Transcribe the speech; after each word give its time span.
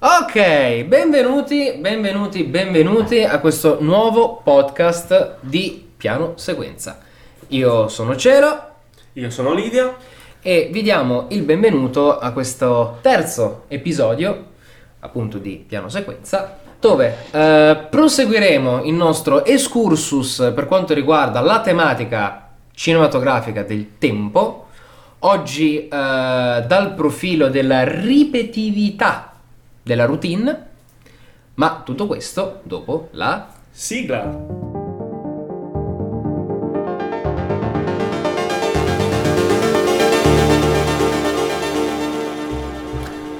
Ok, 0.00 0.84
benvenuti, 0.84 1.72
benvenuti, 1.76 2.44
benvenuti 2.44 3.24
a 3.24 3.40
questo 3.40 3.78
nuovo 3.80 4.40
podcast 4.44 5.38
di 5.40 5.88
Piano 5.96 6.34
Sequenza. 6.36 7.00
Io 7.48 7.88
sono 7.88 8.14
Cielo 8.14 8.74
Io 9.14 9.28
sono 9.30 9.52
Livia. 9.52 9.96
e 10.40 10.68
vi 10.70 10.82
diamo 10.82 11.26
il 11.30 11.42
benvenuto 11.42 12.16
a 12.16 12.30
questo 12.30 12.98
terzo 13.00 13.64
episodio, 13.66 14.44
appunto 15.00 15.38
di 15.38 15.64
Piano 15.66 15.88
Sequenza, 15.88 16.58
dove 16.78 17.16
eh, 17.32 17.86
proseguiremo 17.90 18.84
il 18.84 18.94
nostro 18.94 19.44
excursus 19.44 20.52
per 20.54 20.66
quanto 20.66 20.94
riguarda 20.94 21.40
la 21.40 21.60
tematica 21.60 22.50
cinematografica 22.72 23.64
del 23.64 23.98
tempo. 23.98 24.68
Oggi 25.18 25.88
eh, 25.88 25.88
dal 25.88 26.94
profilo 26.94 27.48
della 27.48 27.82
ripetitività 27.82 29.32
della 29.88 30.04
routine, 30.04 30.66
ma 31.54 31.80
tutto 31.82 32.06
questo 32.06 32.60
dopo 32.64 33.08
la 33.12 33.48
Sigla. 33.70 34.26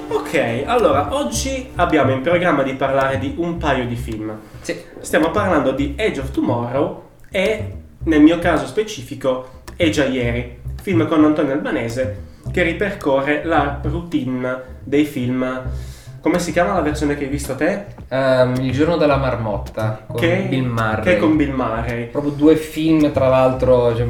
Ok, 0.07 0.63
allora 0.65 1.13
oggi 1.13 1.69
abbiamo 1.75 2.11
in 2.11 2.21
programma 2.21 2.63
di 2.63 2.73
parlare 2.73 3.19
di 3.19 3.35
un 3.37 3.57
paio 3.57 3.85
di 3.85 3.95
film. 3.95 4.35
Sì. 4.61 4.75
Stiamo 5.01 5.29
parlando 5.29 5.71
di 5.71 5.93
Age 5.99 6.19
of 6.19 6.31
Tomorrow 6.31 7.09
e, 7.29 7.73
nel 8.05 8.21
mio 8.21 8.39
caso 8.39 8.65
specifico, 8.65 9.61
È 9.75 9.89
già 9.91 10.05
ieri, 10.05 10.59
film 10.81 11.07
con 11.07 11.23
Antonio 11.23 11.53
Albanese 11.53 12.27
che 12.51 12.63
ripercorre 12.63 13.45
la 13.45 13.79
routine 13.83 14.61
dei 14.83 15.05
film. 15.05 15.61
Come 16.21 16.39
si 16.39 16.51
chiama 16.51 16.73
la 16.73 16.81
versione 16.81 17.15
che 17.15 17.23
hai 17.23 17.29
visto 17.29 17.55
te? 17.55 17.85
Ehm, 18.09 18.55
il 18.59 18.71
giorno 18.71 18.97
della 18.97 19.15
marmotta 19.15 20.03
con 20.05 20.19
che, 20.19 20.47
Bill 20.49 20.65
Murray. 20.65 21.03
Che 21.03 21.17
con 21.17 21.37
Bill 21.37 21.51
Murray. 21.51 22.07
Proprio 22.07 22.33
due 22.33 22.55
film, 22.57 23.11
tra 23.13 23.29
l'altro, 23.29 23.95
cioè, 23.95 24.05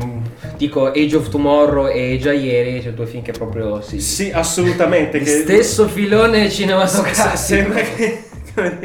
dico 0.58 0.88
Age 0.88 1.16
of 1.16 1.30
Tomorrow 1.30 1.88
e 1.88 2.18
Già 2.20 2.34
ieri, 2.34 2.82
cioè 2.82 2.94
due 2.94 3.06
film 3.06 3.22
che 3.22 3.32
proprio 3.32 3.82
sì. 3.82 4.00
Sì, 4.00 4.32
assolutamente. 4.32 5.20
Che 5.20 5.26
stesso 5.26 5.88
filone 5.88 6.50
cinematografico. 6.50 7.38
sembra 7.38 7.82
che, 7.82 8.24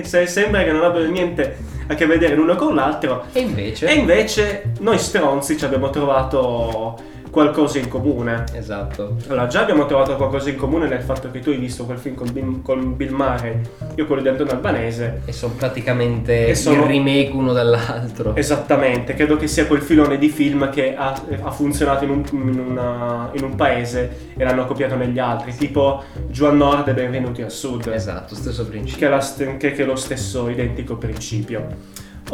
se- 0.03 0.27
sembra 0.27 0.63
che 0.63 0.73
non 0.73 0.83
abbiano 0.83 1.11
niente 1.11 1.57
a 1.87 1.95
che 1.95 2.07
vedere 2.07 2.35
l'uno 2.35 2.57
con 2.57 2.75
l'altro. 2.75 3.25
E 3.33 3.41
invece... 3.41 3.87
E 3.87 3.95
invece 3.95 4.73
noi 4.81 4.99
stronzi 4.99 5.57
ci 5.57 5.65
abbiamo 5.65 5.89
trovato 5.89 7.13
qualcosa 7.35 7.79
in 7.81 7.89
comune. 7.89 8.45
Esatto. 8.53 9.17
Allora, 9.27 9.49
già 9.49 9.63
abbiamo 9.63 9.87
trovato 9.87 10.15
qualcosa 10.15 10.51
in 10.51 10.57
comune 10.57 10.87
nel 10.87 11.03
fatto 11.03 11.33
che 11.33 11.41
tu 11.41 11.51
hai 11.51 11.57
visto 11.57 11.85
quel 11.85 11.99
film 11.99 12.15
con 12.15 12.33
Bill, 12.33 12.63
con 12.63 12.95
Bill 12.97 13.11
Murray, 13.13 13.61
io 13.97 14.07
quello 14.07 14.23
di 14.23 14.29
Antonio 14.29 14.53
Albanese. 14.53 15.23
E 15.25 15.33
sono 15.33 15.55
praticamente 15.59 16.47
E 16.47 16.55
sono- 16.55 16.83
il 16.83 16.87
remake 16.89 17.31
uno 17.33 17.53
dell'altro. 17.53 18.37
Esattamente, 18.37 19.15
credo 19.15 19.37
che 19.37 19.49
sia 19.49 19.67
quel 19.67 19.83
filone 19.83 20.17
di 20.17 20.29
film 20.29 20.71
che 20.71 20.95
ha, 20.95 21.21
ha 21.43 21.51
funzionato 21.51 22.05
in 22.05 22.11
un, 22.11 22.23
in 22.33 22.59
una- 22.71 23.31
in 23.33 23.43
un 23.43 23.57
paese 23.57 24.33
e 24.37 24.45
l'hanno 24.45 24.65
copiato 24.67 24.95
negli 24.95 25.19
altri, 25.19 25.53
tipo 25.57 26.05
Juan 26.29 26.57
Nord 26.57 26.87
e 26.87 26.95
Benvenuti 26.95 27.43
al 27.43 27.51
Sud. 27.51 27.89
Esatto, 27.89 28.37
stesso 28.37 28.65
principio. 28.65 29.09
che 29.09 29.13
la 29.13 29.57
che- 29.59 29.73
che 29.73 29.83
è 29.83 29.85
lo 29.85 29.97
stesso 29.97 30.49
identico 30.49 30.95
principio. 30.97 31.67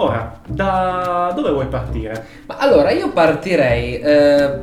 Ora, 0.01 0.41
da 0.47 1.31
dove 1.35 1.51
vuoi 1.51 1.67
partire? 1.67 2.27
Ma 2.47 2.57
allora 2.57 2.91
io 2.91 3.13
partirei 3.13 3.99
eh, 3.99 4.61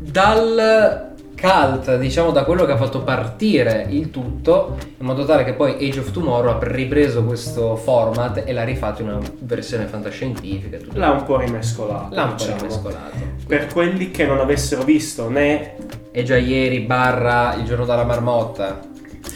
dal 0.00 1.12
cult, 1.38 1.98
diciamo 1.98 2.30
da 2.30 2.44
quello 2.44 2.64
che 2.64 2.72
ha 2.72 2.78
fatto 2.78 3.02
partire 3.02 3.86
il 3.90 4.10
tutto, 4.10 4.78
in 4.96 5.04
modo 5.04 5.26
tale 5.26 5.44
che 5.44 5.52
poi 5.52 5.74
Age 5.74 6.00
of 6.00 6.10
Tomorrow 6.10 6.52
ha 6.54 6.58
ripreso 6.62 7.22
questo 7.22 7.76
format 7.76 8.42
e 8.46 8.52
l'ha 8.54 8.64
rifatto 8.64 9.02
in 9.02 9.08
una 9.08 9.20
versione 9.40 9.84
fantascientica. 9.84 10.76
e 10.76 10.80
tutto. 10.80 10.98
L'ha 10.98 11.10
un 11.10 11.22
po' 11.24 11.36
rimescolato. 11.36 12.14
L'ha 12.14 12.22
un 12.22 12.30
po' 12.30 12.36
diciamo. 12.36 12.56
rimescolato. 12.56 13.16
Per 13.46 13.66
quelli 13.66 14.10
che 14.10 14.24
non 14.24 14.40
avessero 14.40 14.84
visto 14.84 15.28
né 15.28 15.76
E 16.10 16.22
già 16.22 16.36
ieri 16.36 16.80
barra 16.80 17.54
il 17.56 17.64
giorno 17.64 17.84
della 17.84 18.04
marmotta. 18.04 18.80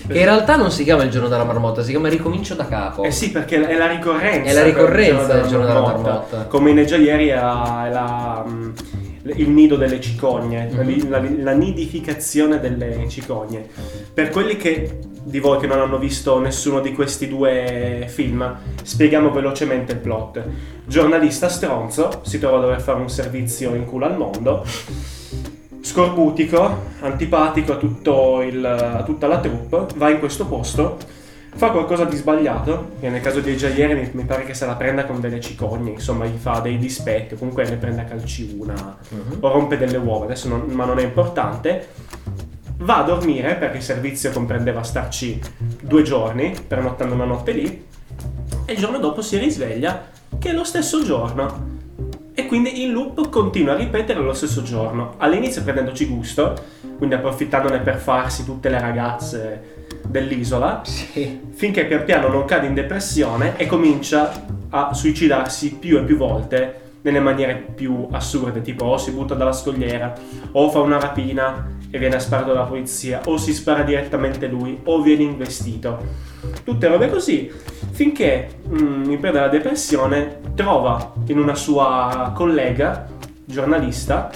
Che 0.07 0.19
in 0.19 0.25
realtà 0.25 0.57
non 0.57 0.71
si 0.71 0.85
chiama 0.85 1.05
il 1.05 1.11
giorno 1.11 1.29
della 1.29 1.45
marmotta, 1.45 1.83
si 1.83 1.91
chiama 1.91 2.09
Ricomincio 2.09 2.55
da 2.55 2.67
capo. 2.67 3.03
Eh 3.05 3.11
sì, 3.11 3.31
perché 3.31 3.67
è 3.67 3.77
la 3.77 3.87
ricorrenza. 3.87 4.51
È 4.51 4.53
la 4.53 4.63
ricorrenza 4.65 5.35
del 5.35 5.47
giorno 5.47 5.67
della 5.67 5.81
marmotta. 5.81 6.47
Come 6.49 6.71
in 6.71 6.85
già 6.85 6.97
ieri 6.97 7.29
è 7.29 7.35
la- 7.35 7.85
è 7.87 7.91
la, 7.91 8.45
mm, 8.49 8.71
il 9.37 9.49
nido 9.51 9.77
delle 9.77 10.01
cicogne, 10.01 10.69
Mhm. 10.73 11.09
la, 11.09 11.23
la 11.39 11.53
nidificazione 11.53 12.59
delle 12.59 13.07
cicogne. 13.09 13.67
Per 14.13 14.31
quelli 14.31 14.57
che 14.57 14.99
di 15.25 15.39
voi 15.39 15.59
che 15.61 15.69
non 15.69 15.79
hanno 15.79 15.99
visto 15.99 16.41
nessuno 16.41 16.81
di 16.81 16.93
questi 16.93 17.29
due 17.29 18.07
film, 18.09 18.57
spieghiamo 18.83 19.31
velocemente 19.31 19.93
il 19.93 19.99
plot. 19.99 20.43
Giornalista 20.85 21.49
stronzo 21.49 22.23
si 22.25 22.41
trova 22.41 22.59
a 22.59 22.61
dover 22.63 22.81
fare 22.81 22.99
un 22.99 23.09
servizio 23.09 23.73
in 23.77 23.85
culo 23.85 24.07
al 24.07 24.17
mondo. 24.17 24.65
Scorbutico, 25.83 26.77
antipatico 27.01 27.73
a, 27.73 27.77
tutto 27.77 28.41
il- 28.43 28.65
a 28.65 29.03
tutta 29.03 29.27
la 29.27 29.41
troupe, 29.41 29.87
va 29.97 30.11
in 30.11 30.21
questo 30.21 30.47
posto, 30.47 30.97
fa 31.55 31.71
qualcosa 31.71 32.05
di 32.05 32.15
sbagliato, 32.17 32.91
che 33.01 33.09
nel 33.11 33.21
caso 33.21 33.41
di 33.41 33.51
Egiaieri 33.51 33.95
mi, 33.95 34.09
mi 34.13 34.25
pare 34.25 34.45
che 34.45 34.55
se 34.55 34.65
la 34.65 34.77
prenda 34.77 35.05
con 35.05 35.21
delle 35.21 35.41
cicogne, 35.41 35.91
insomma 35.91 36.25
gli 36.27 36.39
fa 36.39 36.61
dei 36.61 36.79
dispetti, 36.79 37.35
o 37.35 37.37
comunque 37.37 37.65
ne 37.69 37.77
prende 37.77 38.03
a 38.03 38.05
calci 38.05 38.57
una, 38.59 38.97
Mhm. 39.09 39.39
o 39.41 39.49
rompe 39.53 39.77
delle 39.77 39.97
uova, 39.97 40.25
adesso 40.27 40.49
non- 40.49 40.67
ma 40.71 40.85
non 40.85 40.99
è 41.01 41.03
importante. 41.03 41.89
Va 42.79 42.99
a 42.99 43.03
dormire 43.03 43.57
perché 43.57 43.79
il 43.79 43.83
servizio 43.83 44.31
comprendeva 44.31 44.83
starci 44.85 45.41
due 45.83 46.03
giorni, 46.03 46.55
pernottando 46.67 47.15
una 47.15 47.25
notte 47.25 47.53
lì, 47.53 47.87
e 48.65 48.73
il 48.73 48.79
giorno 48.79 48.99
dopo 48.99 49.21
si 49.21 49.37
risveglia 49.37 50.05
che 50.39 50.51
è 50.51 50.53
lo 50.53 50.65
stesso 50.65 51.03
giorno. 51.03 51.72
E 52.35 52.47
quindi 52.47 52.83
in 52.83 52.93
loop 52.93 53.29
continua 53.29 53.75
a 53.75 53.77
ripetere 53.77 54.21
lo 54.21 54.33
stesso 54.33 54.63
giorno. 54.63 55.15
All'inizio 55.19 55.63
prendendoci 55.63 56.07
gusto, 56.07 56.55
quindi 56.97 57.15
approfittandone 57.15 57.81
per 57.81 57.97
farsi 57.99 58.45
tutte 58.45 58.69
le 58.71 58.81
ragazze 58.81 59.81
dell'isola, 60.07 60.81
Sì. 60.85 61.41
finché 61.53 61.85
pian 61.87 62.05
piano 62.05 62.29
non 62.29 62.45
cade 62.45 62.67
in 62.67 62.75
depressione 62.75 63.57
e 63.57 63.67
comincia 63.67 64.45
a 64.71 64.95
suicidarsi 64.95 65.75
più 65.75 65.99
e 65.99 66.03
più 66.05 66.17
volte 66.17 66.81
nelle 67.03 67.21
maniere 67.21 67.55
più 67.75 68.07
assurde, 68.11 68.63
tipo 68.63 68.85
o 68.87 68.97
si 68.97 69.11
butta 69.11 69.35
dalla 69.35 69.53
scogliera, 69.53 70.15
o 70.53 70.71
fa 70.71 70.81
una 70.81 70.99
rapina 70.99 71.69
e 71.95 71.99
viene 71.99 72.19
sparato 72.19 72.55
dalla 72.55 72.65
polizia, 72.65 73.21
o 73.27 73.37
si 73.37 73.53
spara 73.53 73.83
direttamente 73.83 74.47
lui, 74.47 74.81
o 74.85 75.03
viene 75.03 75.25
investito. 75.25 75.99
Tutte 76.65 76.89
robe 76.89 77.11
così, 77.11 77.53
finché 77.91 78.49
mm, 78.67 79.11
in 79.11 79.21
preda 79.21 79.41
alla 79.41 79.49
depressione 79.49 80.39
trova 80.55 81.13
in 81.27 81.39
una 81.39 81.55
sua 81.55 82.33
collega, 82.35 83.07
giornalista, 83.45 84.31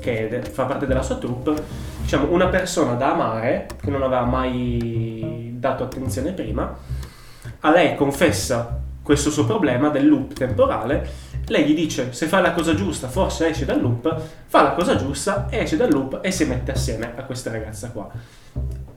che 0.00 0.42
fa 0.52 0.64
parte 0.66 0.86
della 0.86 1.00
sua 1.00 1.16
troupe, 1.16 1.54
diciamo 2.02 2.30
una 2.30 2.48
persona 2.48 2.92
da 2.92 3.12
amare, 3.12 3.68
che 3.82 3.90
non 3.90 4.02
aveva 4.02 4.26
mai 4.26 5.54
dato 5.54 5.84
attenzione 5.84 6.32
prima, 6.32 6.76
a 7.60 7.70
lei 7.70 7.96
confessa 7.96 8.80
questo 9.02 9.30
suo 9.30 9.46
problema 9.46 9.88
del 9.88 10.06
loop 10.06 10.34
temporale, 10.34 11.08
lei 11.52 11.64
gli 11.64 11.74
dice 11.74 12.12
se 12.12 12.26
fai 12.26 12.42
la 12.42 12.52
cosa 12.52 12.74
giusta 12.74 13.08
forse 13.08 13.50
esce 13.50 13.64
dal 13.64 13.80
loop, 13.80 14.20
fa 14.46 14.62
la 14.62 14.72
cosa 14.72 14.96
giusta, 14.96 15.46
esce 15.50 15.76
dal 15.76 15.92
loop 15.92 16.18
e 16.22 16.32
si 16.32 16.44
mette 16.44 16.72
assieme 16.72 17.12
a 17.14 17.22
questa 17.22 17.50
ragazza 17.52 17.90
qua. 17.90 18.10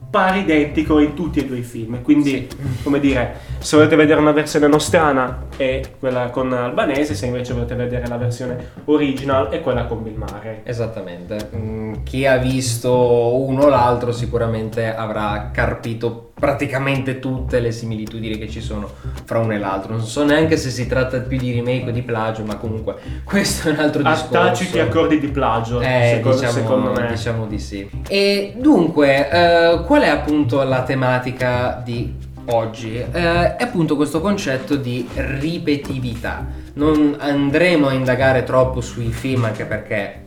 Pari 0.08 0.40
identico 0.40 0.98
in 1.00 1.14
tutti 1.14 1.40
e 1.40 1.44
due 1.46 1.58
i 1.58 1.62
film, 1.62 2.00
quindi 2.00 2.48
come 2.82 3.00
dire, 3.00 3.34
se 3.58 3.76
volete 3.76 3.96
vedere 3.96 4.20
una 4.20 4.30
versione 4.32 4.66
nostrana 4.66 5.44
è 5.56 5.80
quella 5.98 6.30
con 6.30 6.52
Albanese, 6.52 7.14
se 7.14 7.26
invece 7.26 7.52
volete 7.52 7.74
vedere 7.74 8.06
la 8.06 8.16
versione 8.16 8.70
original 8.86 9.48
è 9.48 9.60
quella 9.60 9.84
con 9.84 10.02
Bill 10.02 10.16
Murray. 10.16 10.60
Esattamente. 10.62 11.50
Mm, 11.54 11.94
chi 12.04 12.24
ha 12.24 12.38
visto 12.38 13.36
uno 13.44 13.64
o 13.64 13.68
l'altro 13.68 14.12
sicuramente 14.12 14.94
avrà 14.94 15.50
carpito 15.52 16.22
praticamente 16.36 17.18
tutte 17.18 17.60
le 17.60 17.72
similitudini 17.72 18.36
che 18.36 18.48
ci 18.50 18.60
sono 18.60 18.90
fra 19.24 19.38
uno 19.38 19.54
e 19.54 19.58
l'altro. 19.58 19.94
Non 19.96 20.04
so 20.04 20.22
neanche 20.22 20.58
se 20.58 20.68
si 20.68 20.86
tratta 20.86 21.18
più 21.20 21.38
di 21.38 21.50
remake 21.52 21.88
o 21.88 21.92
di 21.92 22.02
plagio, 22.02 22.44
ma 22.44 22.56
comunque 22.56 22.96
questo 23.24 23.68
è 23.68 23.72
un 23.72 23.78
altro 23.78 24.02
A 24.02 24.10
discorso. 24.10 24.32
taciti 24.32 24.78
accordi 24.78 25.18
di 25.18 25.28
plagio, 25.28 25.80
Eh, 25.80 26.12
seco- 26.16 26.32
diciamo, 26.32 26.52
secondo 26.52 26.92
me. 26.92 27.06
diciamo 27.08 27.46
di 27.46 27.58
sì. 27.58 27.88
E 28.06 28.54
dunque, 28.58 29.30
eh, 29.30 29.80
qual 29.96 30.08
è 30.08 30.12
appunto 30.12 30.62
la 30.62 30.82
tematica 30.82 31.80
di 31.82 32.12
oggi? 32.48 32.98
Eh, 32.98 33.56
è 33.56 33.62
appunto 33.62 33.96
questo 33.96 34.20
concetto 34.20 34.76
di 34.76 35.08
ripetitività. 35.14 36.46
Non 36.74 37.16
andremo 37.18 37.88
a 37.88 37.94
indagare 37.94 38.44
troppo 38.44 38.82
sui 38.82 39.10
film, 39.10 39.44
anche 39.44 39.64
perché 39.64 40.22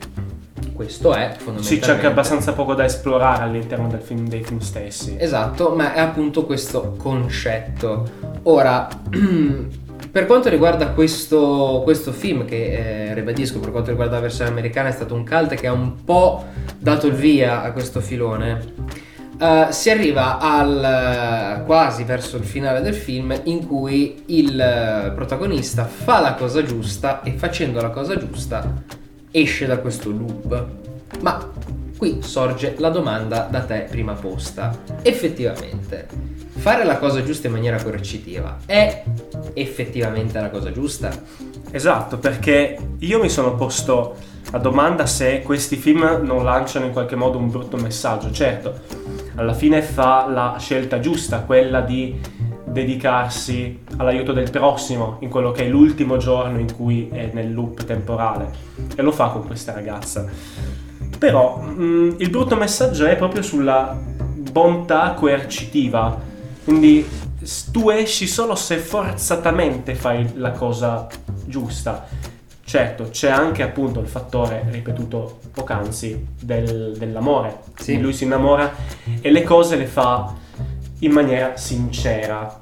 questo 0.72 1.14
è 1.14 1.36
fondamentalmente. 1.36 1.62
Sì, 1.62 1.78
c'è 1.78 1.92
anche 1.92 2.06
abbastanza 2.06 2.52
poco 2.52 2.74
da 2.74 2.84
esplorare 2.84 3.44
all'interno 3.44 3.86
del 3.86 4.00
film- 4.00 4.26
dei 4.26 4.42
film 4.42 4.58
stessi. 4.58 5.14
Esatto, 5.16 5.72
ma 5.76 5.94
è 5.94 6.00
appunto 6.00 6.46
questo 6.46 6.96
concetto. 6.98 8.10
Ora, 8.42 8.88
per 10.10 10.26
quanto 10.26 10.48
riguarda 10.48 10.88
questo, 10.88 11.82
questo 11.84 12.10
film, 12.10 12.44
che 12.44 13.10
eh, 13.10 13.14
ribadisco, 13.14 13.60
per 13.60 13.70
quanto 13.70 13.90
riguarda 13.90 14.16
la 14.16 14.22
versione 14.22 14.50
americana, 14.50 14.88
è 14.88 14.92
stato 14.92 15.14
un 15.14 15.24
cult 15.24 15.54
che 15.54 15.68
ha 15.68 15.72
un 15.72 16.02
po' 16.02 16.44
dato 16.76 17.06
il 17.06 17.14
via 17.14 17.62
a 17.62 17.70
questo 17.70 18.00
filone. 18.00 19.08
Eh, 19.40 19.68
si 19.70 19.88
arriva 19.88 20.38
al 20.38 21.62
quasi 21.64 22.04
verso 22.04 22.36
il 22.36 22.44
finale 22.44 22.82
del 22.82 22.94
film 22.94 23.40
in 23.44 23.66
cui 23.66 24.24
il 24.26 24.60
eh, 24.60 25.12
protagonista 25.14 25.86
fa 25.86 26.20
la 26.20 26.34
cosa 26.34 26.62
giusta 26.62 27.22
e 27.22 27.32
facendo 27.32 27.80
la 27.80 27.88
cosa 27.88 28.18
giusta 28.18 28.82
esce 29.30 29.66
da 29.66 29.78
questo 29.78 30.10
loop. 30.10 30.66
Ma 31.20 31.50
qui 31.96 32.18
sorge 32.22 32.74
la 32.78 32.90
domanda 32.90 33.48
da 33.50 33.60
te 33.60 33.86
prima 33.88 34.12
posta. 34.12 34.78
Effettivamente, 35.02 36.06
fare 36.56 36.84
la 36.84 36.98
cosa 36.98 37.22
giusta 37.22 37.46
in 37.46 37.54
maniera 37.54 37.82
coercitiva 37.82 38.58
è 38.66 39.04
effettivamente 39.54 40.38
la 40.38 40.50
cosa 40.50 40.70
giusta? 40.70 41.10
Esatto, 41.70 42.18
perché 42.18 42.76
io 42.98 43.20
mi 43.20 43.30
sono 43.30 43.54
posto 43.54 44.16
la 44.50 44.58
domanda 44.58 45.06
se 45.06 45.42
questi 45.42 45.76
film 45.76 46.20
non 46.22 46.44
lanciano 46.44 46.86
in 46.86 46.92
qualche 46.92 47.16
modo 47.16 47.38
un 47.38 47.50
brutto 47.50 47.76
messaggio. 47.76 48.30
Certo, 48.32 48.99
alla 49.36 49.54
fine 49.54 49.82
fa 49.82 50.26
la 50.28 50.56
scelta 50.58 51.00
giusta, 51.00 51.40
quella 51.40 51.80
di 51.80 52.18
dedicarsi 52.64 53.82
all'aiuto 53.96 54.32
del 54.32 54.50
prossimo 54.50 55.16
in 55.20 55.28
quello 55.28 55.50
che 55.50 55.66
è 55.66 55.68
l'ultimo 55.68 56.16
giorno 56.18 56.58
in 56.58 56.72
cui 56.74 57.08
è 57.10 57.30
nel 57.32 57.52
loop 57.52 57.84
temporale 57.84 58.50
e 58.94 59.02
lo 59.02 59.10
fa 59.10 59.28
con 59.28 59.46
questa 59.46 59.72
ragazza. 59.72 60.26
Però 61.18 61.58
mh, 61.58 62.16
il 62.18 62.30
brutto 62.30 62.56
messaggio 62.56 63.06
è 63.06 63.16
proprio 63.16 63.42
sulla 63.42 63.98
bontà 64.50 65.12
coercitiva, 65.12 66.18
quindi 66.64 67.06
tu 67.72 67.90
esci 67.90 68.26
solo 68.26 68.54
se 68.54 68.76
forzatamente 68.76 69.94
fai 69.94 70.32
la 70.34 70.52
cosa 70.52 71.08
giusta. 71.44 72.06
Certo, 72.70 73.08
c'è 73.10 73.28
anche 73.28 73.64
appunto 73.64 73.98
il 73.98 74.06
fattore 74.06 74.64
ripetuto 74.70 75.40
poc'anzi 75.52 76.24
del, 76.40 76.94
dell'amore. 76.96 77.62
Sì. 77.74 77.98
Lui 77.98 78.12
si 78.12 78.22
innamora 78.22 78.72
e 79.20 79.28
le 79.32 79.42
cose 79.42 79.74
le 79.74 79.86
fa 79.86 80.32
in 81.00 81.10
maniera 81.10 81.56
sincera. 81.56 82.60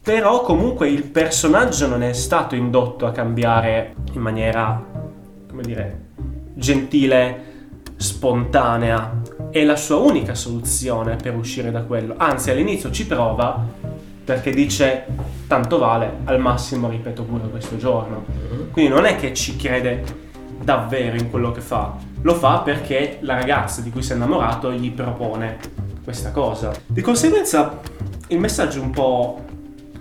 Però 0.00 0.42
comunque 0.42 0.88
il 0.90 1.02
personaggio 1.02 1.88
non 1.88 2.04
è 2.04 2.12
stato 2.12 2.54
indotto 2.54 3.04
a 3.04 3.10
cambiare 3.10 3.96
in 4.12 4.20
maniera, 4.20 4.80
come 5.48 5.62
dire, 5.62 6.00
gentile, 6.54 7.42
spontanea. 7.96 9.22
È 9.50 9.64
la 9.64 9.74
sua 9.74 9.96
unica 9.96 10.36
soluzione 10.36 11.16
per 11.16 11.34
uscire 11.34 11.72
da 11.72 11.82
quello. 11.82 12.14
Anzi, 12.16 12.52
all'inizio 12.52 12.92
ci 12.92 13.06
prova 13.06 13.60
perché 14.24 14.50
dice 14.50 15.06
tanto 15.46 15.78
vale, 15.78 16.18
al 16.24 16.40
massimo 16.40 16.88
ripeto 16.88 17.24
pure 17.24 17.48
questo 17.48 17.76
giorno. 17.76 18.24
Quindi 18.70 18.92
non 18.92 19.04
è 19.04 19.16
che 19.16 19.34
ci 19.34 19.56
crede 19.56 20.20
davvero 20.62 21.16
in 21.16 21.30
quello 21.30 21.52
che 21.52 21.60
fa, 21.60 21.96
lo 22.22 22.34
fa 22.34 22.60
perché 22.60 23.18
la 23.20 23.34
ragazza 23.34 23.80
di 23.80 23.90
cui 23.90 24.02
si 24.02 24.12
è 24.12 24.14
innamorato 24.14 24.72
gli 24.72 24.92
propone 24.92 25.58
questa 26.04 26.30
cosa. 26.30 26.72
Di 26.86 27.00
conseguenza 27.00 27.80
il 28.28 28.38
messaggio 28.38 28.78
è 28.78 28.82
un 28.82 28.90
po' 28.90 29.44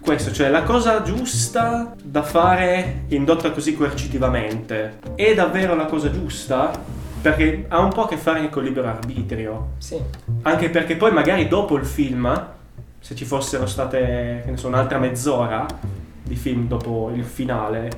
questo, 0.01 0.31
cioè 0.31 0.49
la 0.49 0.63
cosa 0.63 1.01
giusta 1.03 1.95
da 2.03 2.23
fare 2.23 3.03
indotta 3.09 3.51
così 3.51 3.75
coercitivamente 3.75 4.99
è 5.15 5.33
davvero 5.33 5.75
la 5.75 5.85
cosa 5.85 6.11
giusta? 6.11 6.71
Perché 7.21 7.65
ha 7.67 7.79
un 7.79 7.89
po' 7.89 8.05
a 8.05 8.07
che 8.07 8.17
fare 8.17 8.49
con 8.49 8.63
il 8.63 8.69
libero 8.69 8.87
arbitrio. 8.87 9.73
Sì. 9.77 10.01
Anche 10.41 10.69
perché 10.69 10.95
poi 10.95 11.11
magari 11.11 11.47
dopo 11.47 11.75
il 11.75 11.85
film, 11.85 12.47
se 13.01 13.15
ci 13.15 13.25
fossero 13.25 13.65
state, 13.65 14.43
che 14.45 14.51
ne 14.51 14.57
so, 14.57 14.67
un'altra 14.67 14.99
mezz'ora 14.99 15.65
di 16.23 16.35
film 16.35 16.67
dopo 16.67 17.11
il 17.13 17.23
finale 17.23 17.89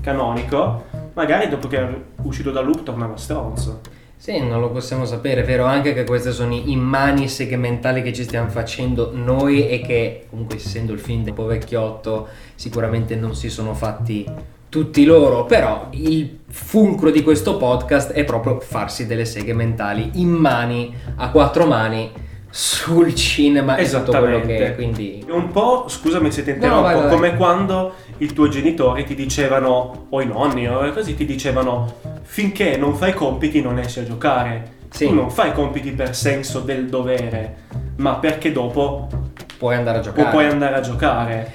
canonico, 0.00 0.84
magari 1.14 1.48
dopo 1.48 1.68
che 1.68 1.78
è 1.78 1.88
uscito 2.22 2.50
dal 2.50 2.64
loop 2.64 2.82
tornava 2.82 3.16
stronzo. 3.16 3.80
Sì, 4.16 4.38
non 4.38 4.60
lo 4.60 4.70
possiamo 4.70 5.06
sapere, 5.06 5.42
è 5.42 5.44
vero 5.44 5.64
anche 5.64 5.94
che 5.94 6.04
queste 6.04 6.32
sono 6.32 6.52
i 6.52 6.76
mani 6.76 7.26
segmentali 7.26 8.02
che 8.02 8.12
ci 8.12 8.24
stiamo 8.24 8.50
facendo 8.50 9.12
noi 9.14 9.66
e 9.68 9.80
che 9.80 10.26
comunque 10.28 10.56
essendo 10.56 10.92
il 10.92 10.98
film 10.98 11.24
un 11.26 11.32
po' 11.32 11.46
vecchiotto 11.46 12.28
sicuramente 12.54 13.16
non 13.16 13.34
si 13.34 13.48
sono 13.48 13.72
fatti 13.72 14.26
tutti 14.68 15.04
loro, 15.04 15.46
però 15.46 15.88
il 15.92 16.40
fulcro 16.48 17.10
di 17.10 17.22
questo 17.22 17.56
podcast 17.56 18.12
è 18.12 18.24
proprio 18.24 18.60
farsi 18.60 19.06
delle 19.06 19.24
seghe 19.24 19.54
mentali 19.54 20.10
in 20.14 20.28
mani, 20.28 20.94
a 21.16 21.30
quattro 21.30 21.64
mani, 21.64 22.12
sul 22.50 23.14
cinema 23.14 23.76
e 23.76 23.88
tutto 23.88 24.10
quello 24.18 24.40
che 24.40 24.66
è, 24.66 24.74
quindi... 24.74 25.24
Un 25.28 25.50
po', 25.50 25.84
scusami 25.88 26.32
se 26.32 26.42
ti 26.42 26.50
interrompo, 26.50 26.82
vai, 26.82 26.94
vai, 26.94 27.02
vai. 27.04 27.14
come 27.14 27.36
quando 27.36 27.94
i 28.18 28.26
tuoi 28.32 28.50
genitori 28.50 29.04
ti 29.04 29.14
dicevano, 29.14 30.06
o 30.10 30.20
i 30.20 30.26
nonni, 30.26 30.68
o 30.68 30.90
così, 30.92 31.14
ti 31.14 31.24
dicevano 31.24 31.94
finché 32.22 32.76
non 32.76 32.94
fai 32.94 33.14
compiti 33.14 33.62
non 33.62 33.78
esci 33.78 34.00
a 34.00 34.04
giocare. 34.04 34.78
Sì. 34.90 35.06
Tu 35.06 35.14
non 35.14 35.30
fai 35.30 35.52
compiti 35.52 35.92
per 35.92 36.16
senso 36.16 36.58
del 36.60 36.88
dovere, 36.88 37.56
ma 37.96 38.16
perché 38.16 38.50
dopo 38.50 39.08
Puoi 39.56 39.76
andare 39.76 39.98
a 39.98 40.00
giocare. 40.00 40.30
puoi 40.30 40.46
andare 40.46 40.74
a 40.74 40.80
giocare. 40.80 41.52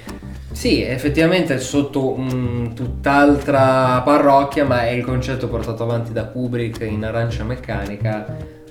Sì, 0.52 0.82
effettivamente 0.82 1.58
sotto 1.58 2.14
un- 2.14 2.72
tutt'altra 2.74 4.00
parrocchia, 4.02 4.64
ma 4.64 4.84
è 4.86 4.90
il 4.90 5.04
concetto 5.04 5.48
portato 5.48 5.82
avanti 5.82 6.12
da 6.14 6.24
Kubrick 6.24 6.80
in 6.80 7.04
Arancia 7.04 7.44
Meccanica, 7.44 8.24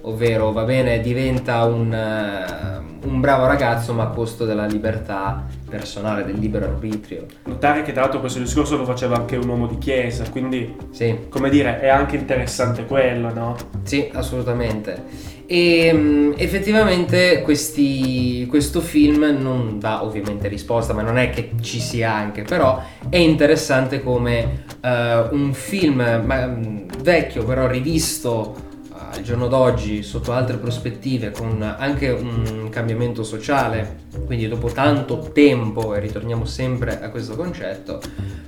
ovvero 0.06 0.52
va 0.52 0.64
bene, 0.64 1.00
diventa 1.00 1.64
un, 1.66 1.94
eh, 1.94 3.08
un 3.08 3.20
bravo 3.20 3.46
ragazzo 3.46 3.94
ma 3.94 4.04
a 4.04 4.08
costo 4.08 4.46
della 4.46 4.66
libertà 4.66 5.46
personale, 5.70 6.24
del 6.26 6.38
libero 6.38 6.66
arbitrio. 6.66 7.26
Notare 7.46 7.82
che 7.82 7.92
tra 7.92 8.02
l'altro 8.02 8.20
questo 8.20 8.40
discorso 8.40 8.78
lo 8.78 8.86
faceva 8.86 9.16
anche 9.16 9.36
un 9.36 9.48
uomo 9.48 9.68
di 9.68 9.78
chiesa, 9.78 10.30
quindi 10.30 10.76
Sì, 10.92 11.28
come 11.30 11.50
dire, 11.50 11.80
è 11.80 11.88
anche 11.88 12.16
interessante 12.16 12.86
quello, 12.86 13.34
no? 13.34 13.56
Sì, 13.84 14.10
assolutamente. 14.14 15.34
E 15.48 15.92
mm, 15.94 16.34
effettivamente 16.38 17.42
questi- 17.44 18.48
questo 18.50 18.82
film 18.82 19.38
non 19.40 19.78
dà 19.80 20.04
ovviamente 20.04 20.48
risposta, 20.48 20.94
ma 20.94 21.02
non 21.02 21.18
è 21.18 21.30
che 21.30 21.52
ci 21.62 21.80
sia 21.80 22.12
anche, 22.14 22.42
però 22.44 22.82
è 23.10 23.18
interessante 23.18 24.02
come 24.02 24.64
eh, 24.82 25.28
un 25.32 25.54
film 25.54 26.22
ma, 26.26 26.48
mm, 26.48 26.78
vecchio, 27.02 27.44
però 27.44 27.68
rivisto 27.68 28.65
al 29.16 29.24
giorno 29.24 29.48
d'oggi 29.48 30.04
sotto 30.04 30.34
altre 30.34 30.58
prospettive, 30.58 31.32
con 31.32 31.62
anche 31.62 32.10
un 32.10 32.68
cambiamento 32.70 33.24
sociale, 33.24 34.04
quindi 34.26 34.48
dopo 34.48 34.68
tanto 34.68 35.32
tempo, 35.34 35.94
e 35.96 36.00
ritorniamo 36.00 36.46
sempre 36.46 37.02
a 37.02 37.10
questo 37.10 37.36
concetto, 37.36 38.02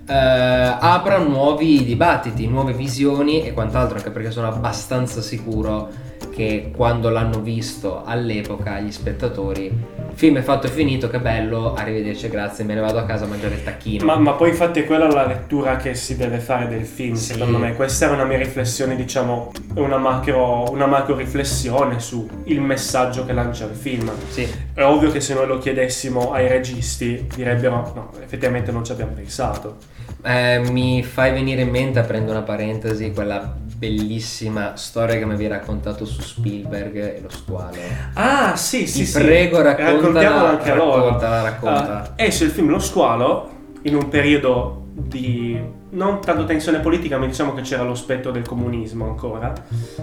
eh, 0.08 0.14
apra 0.14 1.18
nuovi 1.20 1.84
dibattiti, 1.86 2.48
nuove 2.48 2.74
visioni 2.74 3.46
e 3.46 3.54
quant'altro, 3.54 3.98
anche 3.98 4.12
perché 4.12 4.32
sono 4.32 4.48
abbastanza 4.48 5.22
sicuro 5.22 6.07
che 6.38 6.70
quando 6.76 7.10
l'hanno 7.10 7.40
visto 7.42 8.04
all'epoca 8.06 8.80
gli 8.80 8.92
spettatori, 8.92 9.64
il 9.66 10.14
film 10.14 10.38
è 10.38 10.42
fatto 10.44 10.68
e 10.68 10.70
finito, 10.70 11.10
che 11.10 11.20
bello, 11.20 11.74
arrivederci, 11.74 12.30
grazie, 12.30 12.64
me 12.64 12.76
ne 12.76 12.82
vado 12.82 13.00
a 13.00 13.06
casa 13.06 13.26
a 13.26 13.28
mangiare 13.28 13.56
il 13.56 13.64
tacchino. 13.64 14.06
Ma, 14.06 14.18
ma 14.18 14.34
poi 14.34 14.50
infatti 14.50 14.82
è 14.82 14.86
quella 14.86 15.08
la 15.08 15.26
lettura 15.26 15.78
che 15.78 15.96
si 15.96 16.16
deve 16.16 16.38
fare 16.38 16.68
del 16.68 16.86
film, 16.86 17.16
Sì. 17.16 17.34
secondo 17.34 17.58
me. 17.58 17.74
Questa 17.74 18.06
era 18.06 18.14
una 18.14 18.26
mia 18.26 18.38
riflessione, 18.38 18.96
diciamo, 18.96 19.52
una 19.78 19.98
macro, 19.98 20.70
una 20.70 20.86
macro 20.86 21.16
riflessione 21.16 22.00
su 22.00 22.30
il 22.44 22.62
messaggio 22.62 23.26
che 23.26 23.34
lancia 23.34 23.66
il 23.66 23.74
film. 23.76 24.12
Sì, 24.30 24.48
È 24.76 24.84
ovvio 24.84 25.10
che 25.12 25.22
se 25.22 25.34
noi 25.34 25.48
lo 25.48 25.58
chiedessimo 25.58 26.34
ai 26.34 26.48
registi 26.48 27.26
direbbero 27.36 27.92
no, 27.96 28.12
effettivamente 28.24 28.72
non 28.72 28.86
ci 28.86 28.92
abbiamo 28.92 29.14
pensato. 29.14 29.78
Eh, 30.24 30.60
mi 30.70 31.02
fai 31.02 31.32
venire 31.32 31.62
in 31.62 31.70
mente, 31.70 31.98
aprendo 31.98 32.30
una 32.32 32.42
parentesi, 32.44 33.12
quella 33.12 33.56
bellissima 33.78 34.76
storia 34.76 35.18
che 35.18 35.26
mi 35.26 35.34
avevi 35.34 35.48
raccontato 35.50 36.04
su 36.06 36.20
Spielberg 36.22 36.96
e 36.96 37.20
lo 37.22 37.30
squalo. 37.30 37.76
Ah, 38.14 38.56
sì, 38.56 38.86
Ti 38.86 39.06
prego, 39.12 39.62
raccontala, 39.62 39.92
Raccontiamola 39.98 40.50
anche 40.50 40.72
a 40.72 40.76
loro. 40.76 41.04
raccontala, 41.06 41.42
racconta. 41.44 42.02
Ah, 42.02 42.14
esce 42.16 42.46
il 42.46 42.52
film 42.52 42.70
Lo 42.70 42.80
squalo 42.80 43.50
in 43.84 43.96
un 43.96 44.10
periodo 44.10 44.86
di 44.94 45.60
non 45.92 46.20
tanto 46.22 46.46
tensione 46.46 46.80
politica, 46.80 47.20
ma 47.20 47.28
diciamo 47.28 47.54
che 47.54 47.62
c'era 47.62 47.84
lo 47.84 47.94
spettro 47.94 48.32
del 48.32 48.48
comunismo 48.48 49.06
ancora 49.08 49.54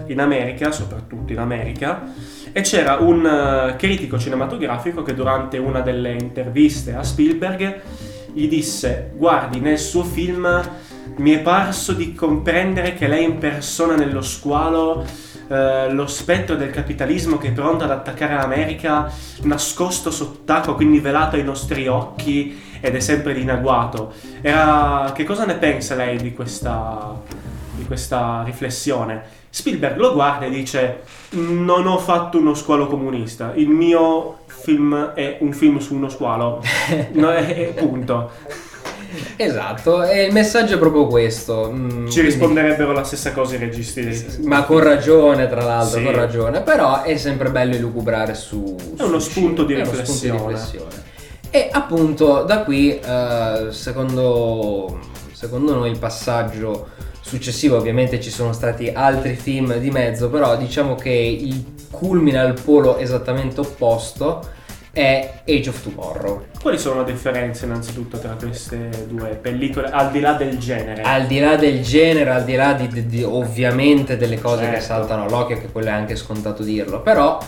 in 0.07 0.21
America, 0.21 0.71
soprattutto 0.71 1.33
in 1.33 1.38
America, 1.38 2.02
e 2.52 2.61
c'era 2.61 2.99
un 3.00 3.26
eh, 3.26 3.76
critico 3.76 4.19
cinematografico 4.19 5.02
che 5.02 5.14
durante 5.14 5.59
una 5.59 5.81
delle 5.81 6.12
interviste 6.12 6.95
a 6.95 7.02
Spielberg 7.02 7.81
gli 8.33 8.47
disse: 8.49 9.11
"Guardi, 9.16 9.59
nel 9.59 9.78
suo 9.78 10.04
film 10.04 10.62
mi 11.16 11.32
è 11.32 11.40
parso 11.40 11.92
di 11.92 12.14
comprendere 12.14 12.94
che 12.94 13.06
lei 13.06 13.25
impersona 13.25 13.94
nello 13.94 14.23
squalo 14.23 15.04
eh, 15.49 15.92
lo 15.92 16.06
spettro 16.06 16.56
del 16.56 16.70
capitalismo 16.70 17.37
che 17.38 17.49
è 17.49 17.52
pronto 17.52 17.84
ad 17.84 17.90
attaccare 17.90 18.34
l'America, 18.34 19.12
nascosto 19.42 20.11
sott'acqua, 20.11 20.75
quindi 20.75 21.00
velato 21.00 21.37
ai 21.37 21.44
nostri 21.44 21.87
occhi 21.87 22.61
ed 22.80 22.94
è 22.94 23.00
sempre 23.00 23.34
dinaguato. 23.34 24.12
Era... 24.40 25.12
Che 25.14 25.25
cosa 25.25 25.44
ne 25.44 25.54
pensa 25.54 25.94
lei 25.94 26.16
di 26.16 26.32
questa, 26.32 27.20
di 27.73 27.84
questa 27.84 28.42
riflessione? 28.44 29.42
Spielberg 29.50 29.99
lo 29.99 30.14
guarda 30.14 30.46
e 30.46 30.50
dice: 30.50 31.02
Non 31.30 31.87
ho 31.87 31.99
fatto 31.99 32.38
uno 32.38 32.54
squalo 32.54 32.88
comunista, 32.88 33.52
il 33.54 33.68
mio 33.68 34.38
film 34.46 35.12
è 35.14 35.37
un 35.40 35.52
film 35.52 35.78
su 35.78 35.94
uno 35.94 36.08
squalo. 36.08 36.61
No, 37.12 37.30
è- 37.30 37.54
è- 37.54 37.75
punto. 37.75 38.30
Esatto, 39.37 40.02
e 40.02 40.25
il 40.25 40.33
messaggio 40.33 40.75
è 40.75 40.78
proprio 40.78 41.06
questo. 41.06 41.71
mm, 41.73 41.88
Ci 41.88 41.94
quindi- 41.94 42.21
risponderebbero 42.21 42.92
la 42.92 43.04
stessa 43.04 43.33
cosa 43.33 43.54
i 43.54 43.59
registi. 43.59 44.02
dei- 44.04 44.25
Ma 44.44 44.64
con 44.64 44.80
ragione, 44.80 45.49
tra 45.49 45.62
l'altro, 45.64 45.99
Sì. 45.99 46.04
con 46.04 46.14
ragione. 46.14 46.61
Però 46.62 47.02
è 47.02 47.16
sempre 47.16 47.50
bello 47.50 47.75
elucubrare 47.75 48.35
su. 48.35 48.76
È 48.97 49.02
uno 49.02 49.18
su 49.18 49.30
spunto 49.30 49.64
di 49.64 49.73
è 49.75 49.76
uno 49.76 49.85
spunto 49.87 50.00
riflessione. 50.00 50.38
riflessione. 50.52 51.02
E 51.50 51.68
appunto 51.71 52.42
da 52.42 52.62
qui, 52.62 52.99
eh, 52.99 53.66
secondo, 53.71 54.99
secondo 55.33 55.75
noi, 55.75 55.90
il 55.90 55.99
passaggio 55.99 56.88
successivo, 57.21 57.76
ovviamente 57.76 58.21
ci 58.21 58.30
sono 58.30 58.52
stati 58.52 58.90
altri 58.92 59.35
film 59.35 59.76
di 59.78 59.90
mezzo, 59.90 60.28
però 60.28 60.56
diciamo 60.56 60.94
che 60.94 61.11
il 61.11 61.64
culmine 61.90 62.38
al 62.38 62.54
polo 62.61 62.99
esattamente 62.99 63.61
opposto 63.61 64.50
è 64.94 65.40
Age 65.46 65.68
of 65.68 65.82
Tomorrow. 65.82 66.44
Quali 66.62 66.78
sono 66.78 67.02
le 67.04 67.12
differenze 67.12 67.66
innanzitutto 67.66 68.18
tra 68.18 68.36
queste 68.40 69.06
due 69.08 69.30
pellicole, 69.40 69.88
al 69.90 70.10
di 70.10 70.20
là 70.20 70.32
del 70.32 70.56
genere? 70.56 71.02
Al 71.02 71.26
di 71.26 71.38
là 71.40 71.56
del 71.56 71.82
genere, 71.82 72.30
al 72.30 72.44
di 72.44 72.54
là 72.54 72.72
di, 72.72 72.88
di- 72.88 73.06
di- 73.06 73.22
ovviamente 73.22 74.16
delle 74.16 74.40
cose 74.40 74.62
che 74.64 74.70
Certo. 74.80 74.84
saltano 74.86 75.24
all'occhio, 75.24 75.58
che 75.60 75.70
quello 75.70 75.88
è 75.88 75.92
anche 75.92 76.16
scontato 76.16 76.62
dirlo, 76.62 77.02
però 77.02 77.38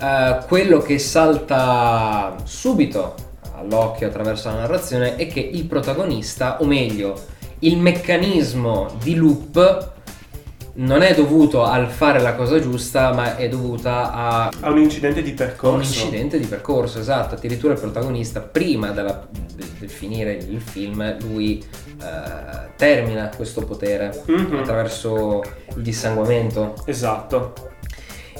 eh, 0.00 0.38
quello 0.46 0.78
che 0.78 0.98
salta 0.98 2.36
subito 2.44 3.14
all'occhio 3.56 4.06
attraverso 4.06 4.48
la 4.50 4.56
narrazione 4.60 5.16
è 5.16 5.26
che 5.26 5.40
il 5.40 5.64
protagonista, 5.64 6.60
o 6.60 6.64
meglio, 6.66 7.18
il 7.60 7.76
meccanismo 7.78 8.88
di 9.02 9.14
loop 9.16 9.92
non 10.80 11.02
è 11.02 11.14
dovuto 11.14 11.62
al 11.64 11.88
fare 11.88 12.20
la 12.20 12.34
cosa 12.34 12.58
giusta, 12.60 13.12
ma 13.12 13.36
è 13.36 13.48
dovuta 13.48 14.12
a 14.12 14.50
Ha 14.60 14.70
un 14.70 14.78
incidente 14.78 15.22
di 15.22 15.30
un 15.30 15.36
percorso. 15.36 15.78
incidente 15.78 16.38
di 16.38 16.46
percorso, 16.46 16.98
esatto. 17.00 17.34
Addirittura 17.34 17.74
il 17.74 17.80
protagonista, 17.80 18.40
prima 18.40 18.90
della- 18.90 19.26
del, 19.54 19.88
finire 19.90 20.32
il 20.32 20.60
film, 20.60 21.16
lui 21.20 21.62
eh, 22.02 22.70
termina 22.76 23.30
questo 23.34 23.62
potere 23.64 24.22
Mhm. 24.26 24.56
attraverso 24.60 25.42
il 25.76 25.82
dissanguamento. 25.82 26.74
Esatto. 26.86 27.52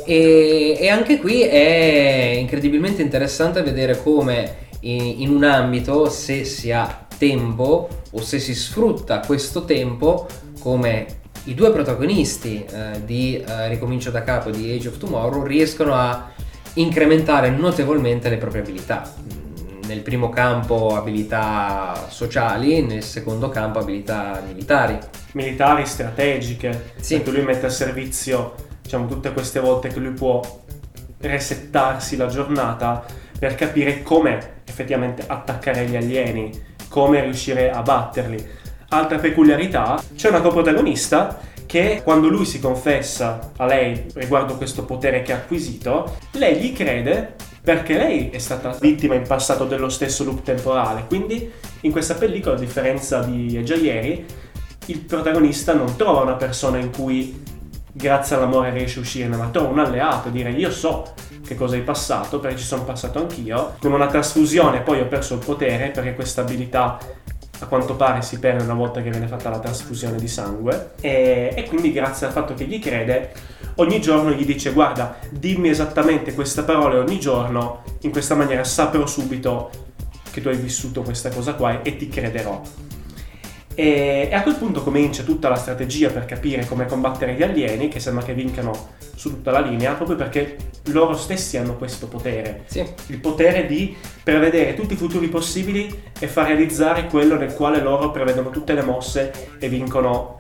E, 0.07 0.79
e 0.81 0.89
anche 0.89 1.19
qui 1.19 1.43
è 1.43 2.37
incredibilmente 2.39 3.03
interessante 3.03 3.63
vedere 3.63 4.03
come 4.03 4.69
in, 4.81 5.21
in 5.23 5.29
un 5.31 5.45
ambito, 5.45 6.09
se 6.09 6.45
si 6.45 6.73
ha 6.73 7.07
tempo 7.19 7.89
o 8.13 8.23
se 8.23 8.39
si 8.39 8.55
sfrutta 8.55 9.21
questo 9.21 9.67
tempo, 9.67 10.27
come 10.61 11.19
i 11.45 11.55
due 11.55 11.73
protagonisti 11.73 12.65
eh, 12.65 13.05
di 13.05 13.37
eh, 13.37 13.69
Ricomincio 13.69 14.11
da 14.11 14.23
capo 14.23 14.51
di 14.51 14.73
Age 14.73 14.89
of 14.89 14.99
Tomorrow 14.99 15.43
riescono 15.45 15.95
a 15.95 16.31
incrementare 16.75 17.51
notevolmente 17.51 18.29
le 18.29 18.37
proprie 18.37 18.61
abilità. 18.61 19.11
Mm, 19.21 19.81
Nel 19.87 20.01
primo 20.01 20.29
campo 20.29 20.95
abilità 20.97 22.07
sociali, 22.09 22.83
nel 22.83 23.03
secondo 23.03 23.49
campo 23.49 23.79
abilità 23.79 24.43
militari. 24.47 24.99
Militari, 25.33 25.87
strategiche. 25.87 26.93
Sì. 27.01 27.17
Perché 27.17 27.31
lui 27.31 27.43
mette 27.43 27.67
a 27.67 27.71
servizio, 27.71 28.55
diciamo, 28.83 29.07
tutte 29.07 29.33
queste 29.33 29.61
volte 29.61 29.89
che 29.89 29.99
lui 29.99 30.13
può 30.13 30.41
resettarsi 31.21 32.17
la 32.17 32.27
giornata 32.27 33.05
per 33.39 33.55
capire 33.55 34.03
come 34.03 34.59
effettivamente 34.65 35.25
attaccare 35.27 35.87
gli 35.87 35.97
alieni, 35.97 36.51
come 36.89 37.23
riuscire 37.23 37.71
a 37.71 37.83
batterli. 37.83 38.59
Altra 38.93 39.19
peculiarità, 39.19 40.03
c'è 40.17 40.31
una 40.31 40.41
coprotagonista 40.41 41.39
che 41.65 42.01
quando 42.03 42.29
lui 42.29 42.45
si 42.45 42.59
confessa 42.59 43.53
a 43.57 43.65
lei 43.65 44.07
riguardo 44.15 44.57
questo 44.57 44.85
potere 44.85 45.23
che 45.23 45.33
ha 45.33 45.37
acquisito, 45.37 46.17
lei 46.33 46.59
gli 46.59 46.73
crede 46.73 47.37
perché 47.63 47.97
lei 47.97 48.31
è 48.31 48.39
stata 48.39 48.77
vittima 48.81 49.15
in 49.15 49.23
passato 49.23 49.65
dello 49.65 49.89
stesso 49.89 50.25
loop 50.25 50.43
temporale. 50.43 51.05
Quindi 51.07 51.49
in 51.83 51.93
questa 51.93 52.15
pellicola, 52.15 52.57
a 52.57 52.59
differenza 52.59 53.21
di 53.21 53.63
già 53.63 53.77
ieri, 53.77 54.27
il 54.87 54.99
protagonista 54.99 55.73
non 55.73 55.95
trova 55.95 56.23
una 56.23 56.35
persona 56.35 56.79
in 56.79 56.91
cui 56.91 57.45
grazie 57.93 58.35
all'amore 58.35 58.73
riesce 58.73 58.99
a 58.99 59.03
uscirne, 59.03 59.37
ma 59.37 59.51
trova 59.51 59.69
un 59.69 59.79
alleato, 59.79 60.31
dire 60.31 60.51
io 60.51 60.73
so 60.73 61.15
che 61.47 61.55
cosa 61.55 61.77
hai 61.77 61.83
passato, 61.83 62.41
perché 62.41 62.59
ci 62.59 62.65
sono 62.65 62.83
passato 62.83 63.21
anch'io, 63.21 63.77
con 63.79 63.93
una 63.93 64.09
trasfusione 64.09 64.81
poi 64.81 65.01
ho 65.01 65.07
perso 65.07 65.35
il 65.35 65.45
potere, 65.45 65.91
perché 65.91 66.15
questa 66.15 66.41
abilità 66.41 66.99
a 67.61 67.67
quanto 67.67 67.95
pare 67.95 68.23
si 68.23 68.39
perde 68.39 68.65
una 68.65 68.75
volta 68.75 69.03
che 69.03 69.11
viene 69.11 69.27
fatta 69.27 69.51
la 69.51 69.59
trasfusione 69.59 70.19
di 70.19 70.29
sangue, 70.29 70.93
e, 71.01 71.53
e 71.55 71.65
quindi 71.65 71.93
grazie 71.93 72.27
al 72.27 72.33
fatto 72.33 72.55
che 72.55 72.65
gli 72.65 72.79
crede, 72.79 73.33
ogni 73.77 74.01
giorno 74.01 74.33
gli 74.33 74.45
dice 74.45 74.73
guarda, 74.73 75.17
dimmi 75.31 75.69
esattamente 75.69 76.35
queste 76.35 76.63
parole 76.63 76.99
ogni 76.99 77.21
giorno, 77.21 77.83
in 78.01 78.11
questa 78.11 78.35
maniera 78.35 78.65
saprò 78.65 79.07
subito 79.07 79.71
che 80.31 80.41
tu 80.41 80.49
hai 80.49 80.57
vissuto 80.57 81.03
questa 81.03 81.29
cosa 81.31 81.55
qua 81.55 81.83
e 81.83 81.97
ti 81.97 82.09
crederò. 82.09 82.61
E, 83.75 84.29
e 84.31 84.35
a 84.35 84.43
quel 84.43 84.57
punto 84.57 84.83
comincia 84.83 85.23
tutta 85.23 85.49
la 85.49 85.57
strategia 85.57 86.11
per 86.11 86.25
capire 86.25 86.67
come 86.67 86.87
combattere 86.87 87.35
gli 87.35 87.43
alieni, 87.43 87.89
che 87.89 88.01
sembra 88.01 88.25
che 88.25 88.35
vincano 88.35 88.99
su 89.21 89.29
tutta 89.29 89.51
la 89.51 89.61
linea, 89.61 89.93
proprio 89.93 90.17
perché 90.17 90.57
loro 90.85 91.15
stessi 91.15 91.59
hanno 91.59 91.77
questo 91.77 92.09
potere. 92.09 92.63
Sì. 92.65 92.83
Il 93.09 93.19
potere 93.19 93.67
di 93.67 93.95
prevedere 94.23 94.73
tutti 94.73 94.95
i 94.95 94.97
futuri 94.97 95.29
possibili 95.29 95.95
e 96.19 96.27
far 96.27 96.47
realizzare 96.47 97.05
quello 97.05 97.37
nel 97.37 97.53
quale 97.53 97.83
loro 97.83 98.11
prevedono 98.11 98.49
tutte 98.49 98.73
le 98.73 98.83
mosse 98.83 99.31
e 99.59 99.69
vincono 99.69 100.37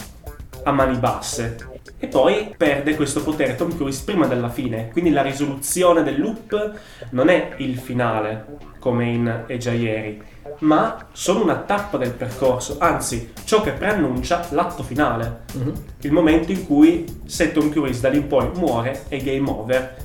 a 0.62 0.72
mani 0.72 0.96
basse. 0.96 1.69
E 2.02 2.06
poi 2.06 2.54
perde 2.56 2.96
questo 2.96 3.22
potere 3.22 3.56
Tom 3.56 3.76
Cruise 3.76 4.02
prima 4.04 4.26
della 4.26 4.48
fine, 4.48 4.88
quindi 4.90 5.10
la 5.10 5.20
risoluzione 5.20 6.02
del 6.02 6.18
loop 6.18 6.72
non 7.10 7.28
è 7.28 7.50
il 7.58 7.76
finale, 7.76 8.46
come 8.78 9.04
in 9.06 9.44
È 9.46 9.58
già 9.58 9.72
ieri, 9.72 10.18
ma 10.60 11.08
solo 11.12 11.42
una 11.42 11.56
tappa 11.56 11.98
del 11.98 12.12
percorso, 12.12 12.76
anzi 12.78 13.32
ciò 13.44 13.60
che 13.60 13.72
preannuncia 13.72 14.46
l'atto 14.52 14.82
finale, 14.82 15.40
Mhm. 15.52 15.72
il 16.00 16.12
momento 16.12 16.50
in 16.52 16.64
cui 16.66 17.04
se 17.26 17.52
Tom 17.52 17.68
Cruise 17.68 18.00
da 18.00 18.08
lì 18.08 18.16
in 18.16 18.26
poi 18.28 18.48
muore 18.54 19.02
è 19.08 19.18
game 19.18 19.50
over 19.50 19.96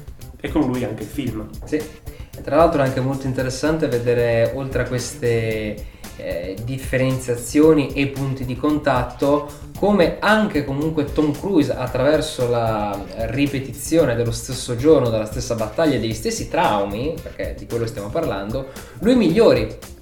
e 0.42 0.50
con 0.52 0.68
lui 0.68 0.84
anche 0.84 1.04
il 1.04 1.10
film. 1.10 1.48
Sì. 1.64 1.76
E 1.78 2.42
Tra 2.44 2.58
l'altro 2.58 2.82
è 2.82 2.86
anche 2.86 3.00
molto 3.00 3.26
interessante 3.26 3.88
vedere 3.88 4.52
oltre 4.54 4.82
a 4.82 4.86
queste 4.86 5.94
eh, 6.18 6.56
differenziazioni 6.64 7.94
e 7.94 8.08
punti 8.08 8.46
di 8.46 8.56
contatto 8.56 9.50
come 9.78 10.18
anche 10.20 10.64
comunque 10.64 11.12
Tom 11.12 11.38
Cruise 11.38 11.74
attraverso 11.74 12.50
la 12.50 12.98
ripetizione 13.28 14.16
dello 14.16 14.32
stesso 14.32 14.76
giorno, 14.76 15.10
della 15.10 15.26
stessa 15.26 15.56
battaglia, 15.56 16.00
degli 16.00 16.14
stessi 16.14 16.50
traumi, 16.50 17.14
perché 17.22 17.56
di 17.58 17.66
quello 17.66 17.86
stiamo 17.86 18.10
parlando, 18.10 18.68
lui 19.00 19.16
migliori. 19.16 19.94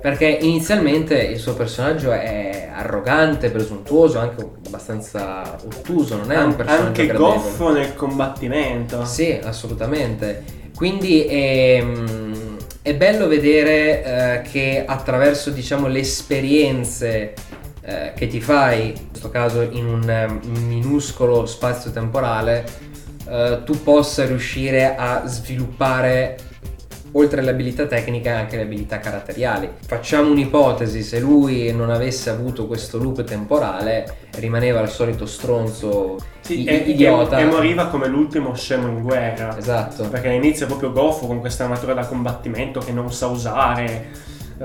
Perché 0.00 0.26
inizialmente 0.26 1.18
il 1.18 1.38
suo 1.38 1.54
personaggio 1.54 2.12
è 2.12 2.70
arrogante, 2.72 3.50
presuntuoso, 3.50 4.20
anche 4.20 4.48
abbastanza 4.66 5.58
ottuso, 5.64 6.16
non 6.16 6.30
è 6.30 6.40
un 6.40 6.54
personaggio 6.54 6.86
anche 6.86 7.06
gradevole. 7.06 7.34
goffo 7.34 7.72
nel 7.72 7.94
combattimento. 7.94 9.04
Sì, 9.04 9.38
assolutamente. 9.42 10.56
Quindi 10.76 11.26
ehm, 11.26 12.27
è 12.88 12.94
bello 12.94 13.28
vedere 13.28 14.02
eh, 14.02 14.42
che 14.50 14.82
attraverso 14.86 15.50
diciamo 15.50 15.88
le 15.88 15.98
esperienze 15.98 17.34
eh, 17.82 18.12
che 18.16 18.26
ti 18.28 18.40
fai, 18.40 18.88
in 18.96 19.08
questo 19.10 19.28
caso 19.28 19.60
in 19.60 19.84
un 19.84 20.08
eh, 20.08 20.26
minuscolo 20.48 21.44
spazio 21.44 21.90
temporale, 21.90 22.64
eh, 23.28 23.60
tu 23.66 23.82
possa 23.82 24.24
riuscire 24.24 24.96
a 24.96 25.26
sviluppare 25.26 26.38
oltre 27.12 27.40
alle 27.40 27.50
abilità 27.50 27.86
tecniche 27.86 28.28
anche 28.28 28.56
le 28.56 28.62
abilità 28.62 28.98
caratteriali. 28.98 29.68
Facciamo 29.86 30.30
un'ipotesi, 30.30 31.02
se 31.02 31.18
lui 31.20 31.72
non 31.72 31.90
avesse 31.90 32.30
avuto 32.30 32.66
questo 32.66 32.98
loop 32.98 33.24
temporale, 33.24 34.16
rimaneva 34.36 34.80
il 34.80 34.88
solito 34.88 35.26
stronzo 35.26 36.16
Sì, 36.40 36.62
i- 36.62 36.66
e, 36.66 36.74
idiota. 36.76 37.38
e- 37.38 37.42
e 37.42 37.44
moriva 37.46 37.86
come 37.86 38.06
l'ultimo 38.08 38.54
scemo 38.54 38.88
in 38.88 39.02
guerra. 39.02 39.56
Esatto. 39.56 40.08
Perché 40.08 40.28
all'inizio 40.28 40.64
è 40.66 40.68
proprio 40.68 40.92
goffo 40.92 41.26
con 41.26 41.40
questa 41.40 41.64
armatura 41.64 41.94
da 41.94 42.04
combattimento 42.06 42.80
che 42.80 42.92
non 42.92 43.12
sa 43.12 43.26
usare, 43.26 44.06
uh, 44.58 44.64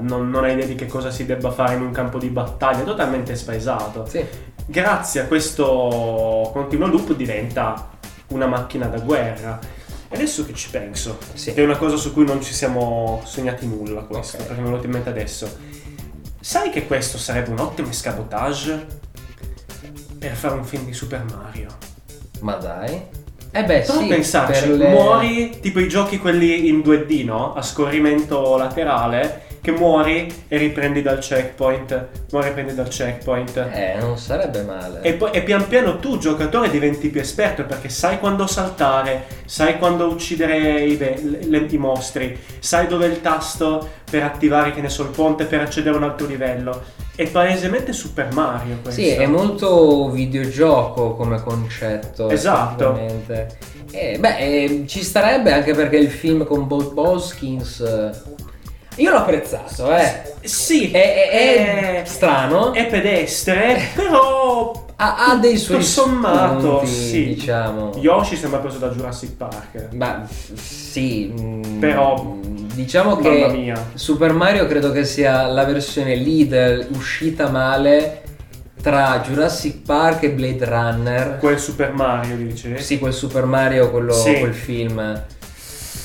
non, 0.00 0.28
non 0.30 0.44
ha 0.44 0.50
idea 0.50 0.66
di 0.66 0.74
che 0.74 0.86
cosa 0.86 1.10
si 1.10 1.24
debba 1.26 1.50
fare 1.50 1.74
in 1.74 1.82
un 1.82 1.90
campo 1.92 2.18
di 2.18 2.28
battaglia, 2.28 2.82
totalmente 2.82 3.34
spaesato. 3.36 4.06
Sì, 4.08 4.24
Grazie 4.66 5.22
a 5.22 5.24
questo 5.24 6.50
continuo 6.52 6.86
loop 6.86 7.14
diventa 7.14 7.88
una 8.28 8.46
macchina 8.46 8.86
da 8.86 8.98
guerra. 9.00 9.58
Adesso 10.12 10.44
che 10.44 10.54
ci 10.54 10.70
penso, 10.70 11.18
Sì. 11.34 11.52
che 11.54 11.60
è 11.62 11.64
una 11.64 11.76
cosa 11.76 11.96
su 11.96 12.12
cui 12.12 12.24
non 12.24 12.42
ci 12.42 12.52
siamo 12.52 13.22
sognati 13.24 13.66
nulla 13.66 14.02
questo, 14.02 14.36
Ok. 14.36 14.42
perché 14.46 14.60
mi 14.60 14.66
è 14.66 14.70
venuto 14.70 14.86
in 14.86 14.92
mente 14.92 15.08
adesso. 15.08 15.48
Sai 16.40 16.70
che 16.70 16.86
questo 16.86 17.16
sarebbe 17.18 17.50
un 17.50 17.58
ottimo 17.60 17.88
escabotage 17.90 18.86
per 20.18 20.32
fare 20.34 20.54
un 20.54 20.64
film 20.64 20.84
di 20.84 20.92
Super 20.92 21.24
Mario? 21.24 21.68
ma 22.40 22.54
dai. 22.54 22.98
Eh 23.52 23.64
beh, 23.64 23.80
Prova 23.80 24.00
sì, 24.00 24.06
pensarci, 24.06 24.74
le- 24.76 24.88
muori 24.88 25.58
tipo 25.60 25.78
i 25.78 25.88
giochi 25.88 26.18
quelli 26.18 26.68
in 26.68 26.80
2D, 26.80 27.24
no? 27.24 27.52
A 27.54 27.60
scorrimento 27.60 28.56
laterale 28.56 29.42
che 29.62 29.72
muori 29.72 30.44
e 30.48 30.56
riprendi 30.56 31.02
dal 31.02 31.18
checkpoint. 31.18 32.06
Muori 32.30 32.46
e 32.46 32.48
riprendi 32.48 32.74
dal 32.74 32.88
checkpoint. 32.88 33.56
Eh, 33.72 33.96
non 34.00 34.16
sarebbe 34.16 34.62
male. 34.62 35.00
E 35.02 35.12
poi 35.14 35.30
e 35.32 35.42
pian 35.42 35.66
piano 35.68 35.98
tu, 35.98 36.18
giocatore, 36.18 36.70
diventi 36.70 37.08
più 37.08 37.20
esperto 37.20 37.64
perché 37.64 37.88
sai 37.88 38.18
quando 38.18 38.46
saltare, 38.46 39.24
sai 39.44 39.78
quando 39.78 40.06
uccidere 40.06 40.82
i, 40.82 40.96
be- 40.96 41.20
le- 41.46 41.66
i 41.68 41.76
mostri, 41.76 42.38
sai 42.58 42.86
dove 42.86 43.06
è 43.06 43.08
il 43.10 43.20
tasto 43.20 43.86
per 44.10 44.22
attivare, 44.22 44.72
che 44.72 44.80
ne 44.80 44.88
so, 44.88 45.02
il 45.02 45.10
ponte 45.10 45.44
per 45.44 45.60
accedere 45.60 45.94
a 45.94 45.98
un 45.98 46.04
altro 46.04 46.26
livello. 46.26 46.82
È 47.14 47.26
palesemente 47.28 47.92
Super 47.92 48.32
Mario 48.32 48.78
questo. 48.80 48.98
Sì, 49.00 49.08
è 49.10 49.26
molto 49.26 50.08
videogioco 50.10 51.14
come 51.16 51.42
concetto. 51.42 52.30
Esatto. 52.30 52.98
Eh, 53.90 54.16
beh, 54.18 54.38
eh, 54.38 54.84
ci 54.86 55.02
starebbe 55.02 55.52
anche 55.52 55.74
perché 55.74 55.96
il 55.96 56.08
film 56.10 56.44
con 56.46 56.66
Bob 56.66 56.92
Boskins. 56.94 57.84
Eh, 58.96 59.02
Io 59.02 59.10
l'ho 59.10 59.16
apprezzato, 59.18 59.94
eh. 59.94 60.22
Sì, 60.42 60.90
È, 60.90 60.98
è- 60.98 61.28
è 61.30 62.02
è- 62.02 62.04
strano. 62.04 62.72
è 62.72 62.86
pedestre, 62.86 63.78
però 63.94 64.72
ha, 64.96 65.26
ha 65.28 65.36
dei 65.36 65.56
suoi 65.56 65.78
tutto 65.78 65.88
sommato, 65.90 66.78
spunti, 66.84 66.86
sì. 66.86 67.24
diciamo. 67.34 67.92
Yoshi 67.96 68.36
sembra 68.36 68.58
preso 68.60 68.78
da 68.78 68.88
Jurassic 68.88 69.32
Park. 69.36 69.88
Ma 69.94 70.26
sì, 70.54 71.32
mm, 71.38 71.78
Però- 71.78 72.36
diciamo 72.74 73.16
che 73.16 73.48
mia. 73.50 73.90
Super 73.94 74.32
Mario 74.32 74.66
credo 74.66 74.92
che 74.92 75.04
sia 75.04 75.46
la 75.46 75.64
versione 75.64 76.14
leader 76.16 76.86
uscita 76.92 77.48
male 77.48 78.22
tra 78.82 79.20
Jurassic 79.26 79.82
Park 79.84 80.22
e 80.22 80.30
Blade 80.30 80.64
Runner. 80.64 81.36
Quel 81.38 81.58
Super 81.58 81.92
Mario, 81.92 82.36
dici? 82.36 82.78
Sì, 82.78 82.98
quel 82.98 83.12
Super 83.12 83.44
Mario, 83.44 83.90
quello, 83.90 84.12
Sì. 84.12 84.38
quel 84.38 84.54
film. 84.54 85.22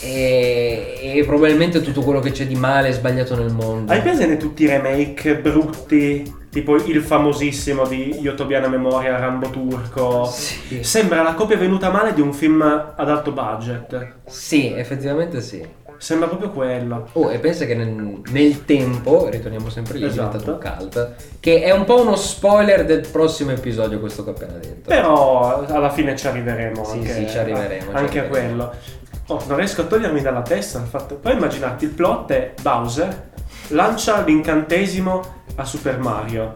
E, 0.02 1.14
e 1.18 1.24
probabilmente 1.26 1.82
tutto 1.82 2.02
quello 2.02 2.20
che 2.20 2.32
c'è 2.32 2.46
di 2.46 2.56
male 2.56 2.90
e 2.90 2.94
sbagliato 2.94 3.36
nel 3.36 3.52
mondo. 3.52 3.92
Hai 3.92 4.02
presente 4.02 4.38
tutti 4.38 4.64
i 4.64 4.68
remake 4.68 5.38
brutti? 5.38 6.44
Tipo 6.56 6.76
il 6.78 7.02
famosissimo 7.02 7.86
di 7.86 8.16
Yotobiana 8.22 8.68
Memoria 8.70 9.18
Rambo 9.18 9.50
Turco. 9.50 10.24
Sì. 10.26 10.84
Sembra 10.84 11.22
la 11.22 11.34
copia 11.34 11.58
venuta 11.58 11.90
male 11.90 12.14
di 12.14 12.22
un 12.22 12.32
film 12.34 12.62
ad 12.62 13.10
alto 13.10 13.32
budget. 13.32 14.14
Sì, 14.26 14.72
effettivamente 14.74 15.42
sì. 15.42 15.68
Sembra 15.98 16.28
proprio 16.28 16.52
quello. 16.52 17.10
Oh, 17.14 17.32
e 17.32 17.40
pensa 17.40 17.66
che 17.66 17.74
nel, 17.76 18.22
nel 18.32 18.64
tempo, 18.66 19.28
ritorniamo 19.30 19.70
sempre 19.70 19.98
lì, 19.98 20.04
è 20.04 20.08
Esatto. 20.08 20.38
diventato 20.38 20.70
un 20.70 20.78
cult, 20.78 21.14
che 21.42 21.62
è 21.64 21.72
un 21.72 21.84
po' 21.86 22.02
uno 22.02 22.16
spoiler 22.16 22.86
del 22.86 23.06
prossimo 23.12 23.52
episodio 23.52 24.00
questo 24.00 24.24
che 24.24 24.30
ho 24.30 24.34
appena 24.34 24.54
detto. 24.54 24.88
Però 24.90 25.66
alla 25.66 25.90
fine 25.90 26.16
ci 26.16 26.28
arriveremo. 26.28 26.84
Sì, 26.86 26.98
anche, 26.98 27.14
sì, 27.14 27.30
ci 27.30 27.38
arriveremo, 27.38 27.92
ci 27.92 27.96
Anche 27.98 28.20
a 28.20 28.24
arriveremo. 28.24 28.30
quello. 28.30 28.74
Oh, 29.28 29.44
non 29.48 29.58
riesco 29.58 29.82
a 29.82 29.86
togliermi 29.86 30.22
dalla 30.22 30.42
testa 30.42 30.80
il 30.80 30.88
fatto. 30.88 31.16
Poi 31.16 31.34
immaginate 31.34 31.86
il 31.86 31.92
plot 31.92 32.32
è 32.32 32.54
Bowser 32.62 33.34
lancia 33.70 34.22
l'incantesimo 34.22 35.44
a 35.56 35.66
Super 35.66 36.00
Mario. 36.00 36.52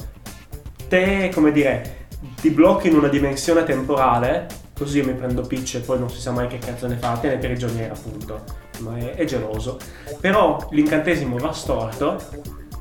Te, 0.88 1.32
come 1.34 1.52
dire, 1.52 2.08
ti 2.40 2.50
blocchi 2.50 2.88
in 2.88 2.96
una 2.96 3.08
dimensione 3.08 3.64
temporale. 3.64 4.48
Così 4.78 5.00
io 5.00 5.06
mi 5.06 5.14
prendo 5.14 5.42
Peach 5.42 5.76
e 5.76 5.80
poi 5.80 6.00
non 6.00 6.10
si 6.10 6.20
sa 6.20 6.32
mai 6.32 6.48
che 6.48 6.58
cazzo 6.58 6.88
ne 6.88 6.96
fa. 6.96 7.18
Tiene 7.18 7.38
prigioniera, 7.38 7.94
appunto. 7.94 8.44
Ma 8.80 8.98
è, 8.98 9.16
è 9.16 9.26
geloso. 9.26 9.78
Però 10.20 10.68
l'incantesimo 10.72 11.38
va 11.38 11.52
storto 11.52 12.18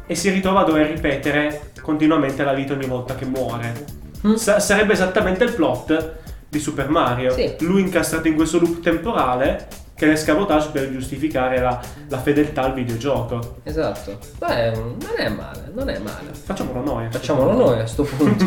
e 0.07 0.15
si 0.15 0.31
ritrova 0.31 0.61
a 0.61 0.65
dover 0.65 0.87
ripetere 0.87 1.73
continuamente 1.81 2.45
la 2.45 2.55
vita 2.55 2.73
ogni 2.75 2.87
volta 2.87 3.15
che 3.15 3.25
muore. 3.25 3.97
Mm. 4.27 4.35
Sa- 4.35 4.61
sarebbe 4.61 4.93
esattamente 4.93 5.45
il 5.45 5.53
plot 5.53 6.17
di 6.49 6.59
Super 6.59 6.89
Mario. 6.89 7.33
Sì. 7.33 7.55
Lui 7.61 7.81
incastrato 7.81 8.29
in 8.29 8.35
questo 8.35 8.59
loop 8.59 8.81
temporale 8.81 9.69
che 9.99 10.07
è 10.07 10.09
l'escamotage 10.09 10.69
per 10.71 10.93
giustificare 10.93 11.59
la, 11.59 11.81
la 12.09 12.19
fedeltà 12.19 12.63
al 12.63 12.73
videogioco. 12.73 13.57
Esatto. 13.65 14.17
Beh, 14.39 14.71
non 14.71 14.97
è 15.17 15.29
male, 15.29 15.73
non 15.75 15.89
è 15.89 15.99
male. 15.99 16.31
Facciamolo 16.33 16.85
noi. 16.85 17.09
Facciamolo 17.11 17.51
punto. 17.51 17.65
noi 17.65 17.81
a 17.81 17.87
sto 17.87 18.05
punto. 18.17 18.47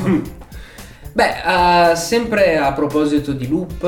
Beh, 1.12 1.91
eh, 1.91 1.96
sempre 1.98 2.58
a 2.58 2.72
proposito 2.72 3.34
di 3.34 3.50
loop, 3.50 3.84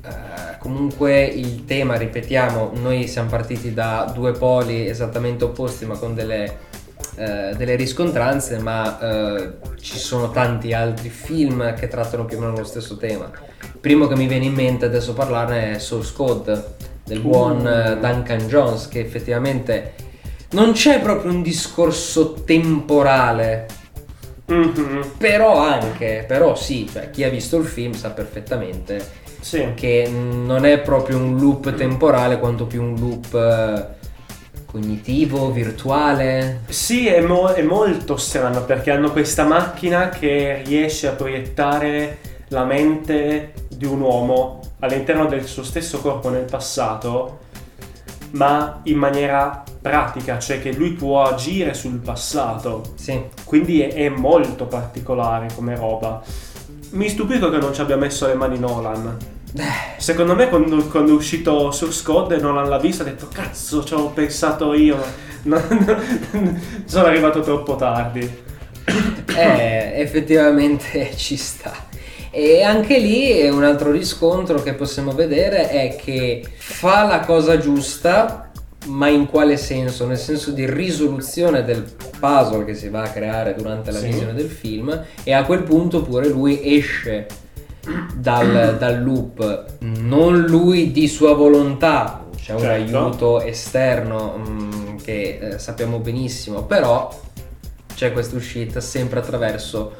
eh, 0.00 0.58
comunque 0.60 1.24
il 1.24 1.64
tema, 1.64 1.96
ripetiamo, 1.96 2.70
noi 2.76 3.08
siamo 3.08 3.30
partiti 3.30 3.74
da 3.74 4.08
due 4.14 4.30
poli 4.30 4.86
esattamente 4.86 5.42
opposti 5.42 5.86
ma 5.86 5.98
con 5.98 6.14
delle, 6.14 6.58
eh, 7.16 7.54
delle 7.56 7.74
riscontranze, 7.76 8.58
ma 8.58 8.98
eh, 9.00 9.52
ci 9.80 9.98
sono 9.98 10.30
tanti 10.30 10.72
altri 10.72 11.08
film 11.08 11.74
che 11.74 11.88
trattano 11.88 12.24
più 12.24 12.36
o 12.36 12.40
meno 12.40 12.56
lo 12.56 12.64
stesso 12.64 12.96
tema. 12.96 13.30
Il 13.60 13.78
primo 13.80 14.06
che 14.06 14.16
mi 14.16 14.26
viene 14.26 14.44
in 14.46 14.54
mente 14.54 14.84
adesso 14.84 15.12
parlarne 15.12 15.72
è 15.72 15.78
Source 15.78 16.12
Code 16.14 16.74
del 17.04 17.20
buon 17.20 17.66
eh, 17.66 17.98
Duncan 18.00 18.46
Jones 18.48 18.88
che 18.88 19.00
effettivamente 19.00 19.94
non 20.50 20.72
c'è 20.72 21.00
proprio 21.00 21.32
un 21.32 21.42
discorso 21.42 22.34
temporale 22.44 23.66
Mhm, 24.48 25.14
però 25.18 25.58
anche, 25.58 26.24
però 26.26 26.54
sì, 26.54 26.88
cioè 26.88 27.10
chi 27.10 27.24
ha 27.24 27.28
visto 27.28 27.56
il 27.56 27.64
film 27.66 27.94
sa 27.94 28.10
perfettamente 28.10 29.04
Sì. 29.40 29.72
che 29.74 30.08
non 30.08 30.64
è 30.64 30.78
proprio 30.78 31.16
un 31.18 31.36
loop 31.36 31.74
temporale 31.74 32.38
quanto 32.38 32.64
più 32.64 32.80
un 32.80 32.94
loop 32.96 33.34
eh, 33.34 33.95
cognitivo, 34.66 35.50
virtuale. 35.50 36.60
Sì, 36.68 37.06
è, 37.06 37.20
mo- 37.20 37.48
è 37.48 37.62
molto 37.62 38.16
strano 38.16 38.64
perché 38.64 38.90
hanno 38.90 39.10
questa 39.10 39.44
macchina 39.44 40.10
che 40.10 40.62
riesce 40.64 41.06
a 41.06 41.12
proiettare 41.12 42.18
la 42.48 42.64
mente 42.64 43.52
di 43.68 43.86
un 43.86 44.00
uomo 44.00 44.60
all'interno 44.80 45.26
del 45.26 45.44
suo 45.46 45.62
stesso 45.62 46.00
corpo 46.00 46.28
nel 46.28 46.44
passato, 46.44 47.38
ma 48.32 48.80
in 48.84 48.98
maniera 48.98 49.64
pratica, 49.80 50.38
cioè 50.38 50.60
che 50.60 50.72
lui 50.72 50.90
può 50.90 51.22
agire 51.24 51.72
sul 51.74 51.98
passato. 51.98 52.92
Sì, 52.96 53.20
Quindi 53.44 53.80
è, 53.80 53.94
è 53.94 54.08
molto 54.08 54.66
particolare 54.66 55.48
come 55.54 55.76
roba. 55.76 56.22
Mi 56.90 57.08
stupisco 57.08 57.50
che 57.50 57.58
non 57.58 57.72
ci 57.72 57.80
abbia 57.80 57.96
messo 57.96 58.26
le 58.26 58.34
mani 58.34 58.58
Nolan. 58.58 59.16
Secondo 59.98 60.34
me 60.34 60.48
quando, 60.48 60.84
quando 60.86 61.12
è 61.12 61.14
uscito 61.14 61.70
Source 61.70 62.02
Code 62.02 62.36
Nolan 62.38 62.68
l'ha 62.68 62.78
visto 62.78 63.02
e 63.04 63.06
ha 63.06 63.10
detto 63.10 63.28
cazzo 63.32 63.84
ci 63.84 63.94
ho 63.94 64.08
pensato 64.10 64.74
io. 64.74 65.02
No, 65.42 65.62
no, 65.68 66.00
sono 66.84 67.06
arrivato 67.06 67.40
troppo 67.40 67.76
tardi. 67.76 68.44
eh, 69.36 69.92
effettivamente 69.96 71.12
ci 71.16 71.36
sta. 71.36 71.72
E 72.30 72.62
anche 72.62 72.98
lì 72.98 73.48
un 73.48 73.64
altro 73.64 73.90
riscontro 73.90 74.60
che 74.62 74.74
possiamo 74.74 75.12
vedere 75.12 75.70
è 75.70 75.96
che 75.96 76.44
fa 76.56 77.04
la 77.04 77.20
cosa 77.20 77.56
giusta, 77.58 78.50
ma 78.86 79.08
in 79.08 79.26
quale 79.26 79.56
senso? 79.56 80.06
Nel 80.06 80.18
senso 80.18 80.50
di 80.50 80.68
risoluzione 80.68 81.64
del 81.64 81.84
puzzle 82.20 82.64
che 82.64 82.74
si 82.74 82.88
va 82.90 83.02
a 83.02 83.08
creare 83.10 83.54
durante 83.54 83.90
la 83.90 84.00
Sì. 84.00 84.06
visione 84.06 84.34
del 84.34 84.50
film 84.50 85.02
e 85.24 85.32
a 85.32 85.44
quel 85.44 85.62
punto 85.62 86.02
pure 86.02 86.28
lui 86.28 86.76
esce 86.76 87.26
dal, 88.14 88.76
dal 88.78 89.02
loop, 89.02 89.64
non 89.80 90.42
lui 90.42 90.92
di 90.92 91.08
sua 91.08 91.34
volontà, 91.34 92.24
c'è 92.36 92.52
un 92.52 92.60
Certo. 92.60 92.98
aiuto 92.98 93.40
esterno 93.40 94.38
mm, 94.38 94.96
che 94.98 95.38
eh, 95.40 95.58
sappiamo 95.58 95.98
benissimo, 95.98 96.64
però 96.64 97.08
c'è 97.94 98.12
questa 98.12 98.36
uscita 98.36 98.80
sempre 98.80 99.20
attraverso 99.20 99.94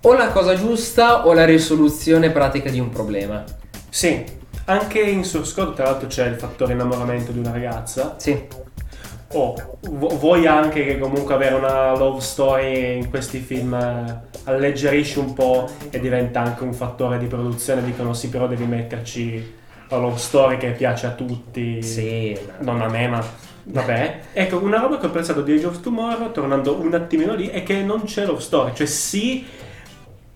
o 0.00 0.12
la 0.14 0.28
cosa 0.28 0.54
giusta 0.54 1.26
o 1.26 1.32
la 1.32 1.44
risoluzione 1.44 2.30
pratica 2.30 2.70
di 2.70 2.80
un 2.80 2.90
problema. 2.90 3.44
Sì, 3.88 4.24
anche 4.66 5.00
in 5.00 5.24
Source 5.24 5.54
Code 5.54 5.74
tra 5.74 5.84
l'altro 5.84 6.08
c'è 6.08 6.26
il 6.26 6.36
fattore 6.36 6.72
innamoramento 6.72 7.32
di 7.32 7.38
una 7.38 7.52
ragazza. 7.52 8.14
Sì, 8.18 8.46
Oh, 9.32 9.78
vu- 9.80 10.16
vuoi 10.18 10.46
anche 10.46 10.84
che 10.84 10.98
comunque 10.98 11.34
avere 11.34 11.54
una 11.54 11.96
love 11.96 12.20
story 12.20 12.98
in 12.98 13.10
questi 13.10 13.38
film 13.38 13.74
eh, 13.74 14.20
alleggerisce 14.44 15.18
un 15.18 15.32
po' 15.32 15.68
e 15.90 15.98
diventa 15.98 16.40
anche 16.40 16.62
un 16.62 16.72
fattore 16.72 17.18
di 17.18 17.26
produzione. 17.26 17.82
Dicono 17.82 18.12
sì, 18.12 18.28
però 18.28 18.46
devi 18.46 18.64
metterci 18.64 19.54
la 19.88 19.96
love 19.96 20.18
story 20.18 20.56
che 20.56 20.70
piace 20.70 21.06
a 21.06 21.10
tutti. 21.10 21.82
sì. 21.82 22.38
Non 22.60 22.80
a 22.80 22.88
me, 22.88 23.08
ma 23.08 23.24
vabbè. 23.64 24.20
Ecco, 24.34 24.58
una 24.58 24.78
roba 24.78 24.98
che 24.98 25.06
ho 25.06 25.10
pensato 25.10 25.42
di 25.42 25.52
Age 25.52 25.66
of 25.66 25.80
Tomorrow, 25.80 26.30
tornando 26.30 26.78
un 26.80 26.94
attimino 26.94 27.34
lì, 27.34 27.48
è 27.48 27.62
che 27.62 27.82
non 27.82 28.04
c'è 28.04 28.26
love 28.26 28.40
story. 28.40 28.72
Cioè 28.74 28.86
sì, 28.86 29.44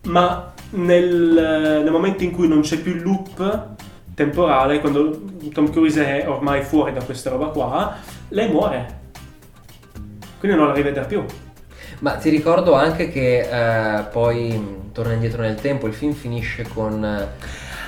ma 0.03 0.53
nel, 0.71 1.81
nel 1.83 1.91
momento 1.91 2.23
in 2.23 2.31
cui 2.31 2.47
non 2.47 2.61
c'è 2.61 2.77
più 2.79 2.95
il 2.95 3.01
loop 3.01 3.67
temporale, 4.23 4.81
quando 4.81 5.17
Tom 5.53 5.71
Cruise 5.71 6.05
è 6.23 6.27
ormai 6.29 6.61
fuori 6.61 6.91
da 6.91 7.01
questa 7.01 7.29
roba 7.29 7.45
qua, 7.47 7.95
lei 8.29 8.49
muore. 8.49 8.97
Quindi 10.39 10.57
non 10.57 10.67
la 10.67 10.73
rivedrà 10.73 11.03
più. 11.05 11.23
Ma 11.99 12.11
ti 12.15 12.29
ricordo 12.29 12.73
anche 12.73 13.09
che 13.09 13.39
eh, 13.49 14.03
poi 14.11 14.77
torna 14.91 15.13
indietro 15.13 15.41
nel 15.41 15.55
tempo, 15.55 15.87
il 15.87 15.93
film 15.93 16.11
finisce 16.13 16.65
con 16.73 17.27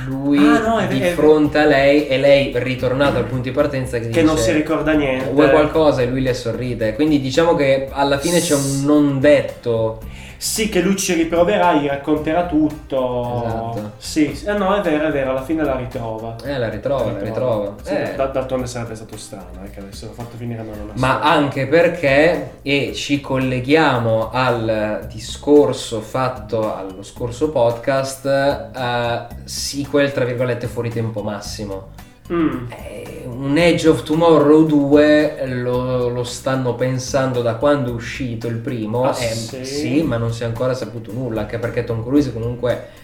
lui 0.08 0.38
Ah, 0.40 0.60
no, 0.60 0.88
di 0.88 1.00
vero. 1.00 1.16
fronte 1.22 1.60
a 1.60 1.66
lei 1.66 2.08
e 2.08 2.18
lei 2.18 2.52
ritornata 2.56 3.18
al 3.20 3.26
punto 3.26 3.44
di 3.44 3.52
partenza 3.52 3.98
che, 3.98 4.04
Che 4.04 4.08
dice 4.10 4.24
non 4.24 4.38
si 4.38 4.52
ricorda 4.54 4.94
niente. 4.94 5.30
vuoi 5.32 5.50
qualcosa 5.50 6.02
e 6.02 6.06
lui 6.08 6.22
le 6.22 6.34
sorride. 6.34 6.94
Quindi 6.96 7.20
diciamo 7.20 7.56
che 7.56 7.88
alla 7.92 8.18
fine 8.18 8.40
c'è 8.40 8.56
un 8.56 8.82
non 8.86 9.20
detto. 9.20 10.00
Sì, 10.42 10.70
che 10.70 10.82
lui 10.82 10.96
ci 10.96 11.14
riproverà, 11.14 11.74
gli 11.74 11.86
racconterà 11.86 12.48
tutto. 12.48 13.44
Esatto. 13.46 13.92
Sì. 14.00 14.42
Eh, 14.44 14.54
no, 14.54 14.74
è 14.76 14.82
vero, 14.82 15.06
è 15.08 15.12
vero, 15.12 15.30
alla 15.30 15.44
fine 15.44 15.64
la 15.64 15.76
ritrova. 15.76 16.36
Eh, 16.44 16.58
la 16.58 16.68
ritrova, 16.68 17.12
la 17.12 17.20
ritrova. 17.20 17.76
Sì, 17.84 17.94
Eh. 17.94 18.16
da- 18.16 18.26
d'altronde 18.26 18.66
sarebbe 18.66 18.96
stato 18.96 19.18
strano, 19.18 19.64
eh, 19.64 19.70
che 19.70 19.82
avessero 19.82 20.14
fatto 20.14 20.38
finire 20.38 20.64
ma 20.64 20.76
non 20.76 20.90
ha 20.90 20.94
Ma 20.96 21.22
anche 21.22 21.68
perché, 21.68 22.54
e 22.64 22.92
ci 22.96 23.22
colleghiamo 23.22 24.32
al 24.32 25.06
discorso 25.08 26.02
fatto 26.02 26.76
allo 26.76 27.04
scorso 27.04 27.52
podcast, 27.52 28.26
eh, 28.26 29.28
sequel 29.44 30.12
tra 30.12 30.26
virgolette 30.26 30.66
fuori 30.66 30.90
tempo 30.90 31.22
massimo. 31.22 31.90
Mm. 32.32 32.72
Eh, 32.72 33.26
un 33.26 33.58
Edge 33.58 33.88
of 33.88 34.04
Tomorrow 34.04 34.66
2 34.66 35.46
lo, 35.48 36.10
lo 36.10 36.24
stanno 36.24 36.76
pensando 36.76 37.42
da 37.42 37.56
quando 37.56 37.90
è 37.92 37.94
uscito 37.94 38.48
il 38.48 38.58
primo, 38.58 39.04
Ah, 39.04 39.16
eh, 39.20 39.66
sì? 39.66 40.02
ma 40.04 40.18
non 40.18 40.32
si 40.32 40.44
è 40.44 40.46
ancora 40.46 40.74
saputo 40.74 41.12
nulla, 41.12 41.42
anche 41.42 41.58
perché 41.60 41.84
Tom 41.84 42.04
Cruise 42.04 42.32
comunque, 42.32 43.00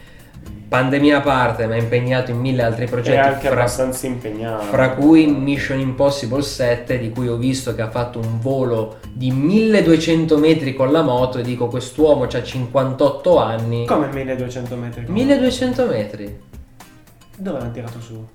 pandemia 0.70 1.18
a 1.18 1.22
parte, 1.22 1.66
ma 1.66 1.76
è 1.76 1.80
impegnato 1.80 2.32
in 2.32 2.38
mille 2.40 2.62
altri 2.62 2.86
È 2.86 2.90
progetti, 2.90 3.18
anche 3.18 3.48
fra, 3.48 3.60
abbastanza 3.62 4.06
impegnato. 4.08 4.64
fra 4.66 4.92
cui 4.92 5.26
Mission 5.28 5.80
Impossible 5.80 6.42
7, 6.42 6.98
di 7.00 7.10
cui 7.10 7.28
ho 7.28 7.38
visto 7.38 7.74
che 7.74 7.82
ha 7.82 7.90
fatto 7.90 8.20
un 8.20 8.40
volo 8.40 8.98
di 9.12 9.32
1200 9.32 10.38
metri 10.38 10.74
con 10.76 10.92
la 10.92 11.02
moto 11.02 11.40
e 11.40 11.42
dico 11.42 11.68
quest'uomo 11.68 12.24
ha 12.24 12.44
58 12.44 13.38
anni. 13.40 13.86
Come 13.86 14.08
1200 14.14 14.76
metri? 14.76 15.06
1200 15.08 15.86
metri. 15.86 16.40
Dove 17.36 17.60
l'hanno 17.60 17.72
tirato 17.72 18.00
su? 18.00 18.28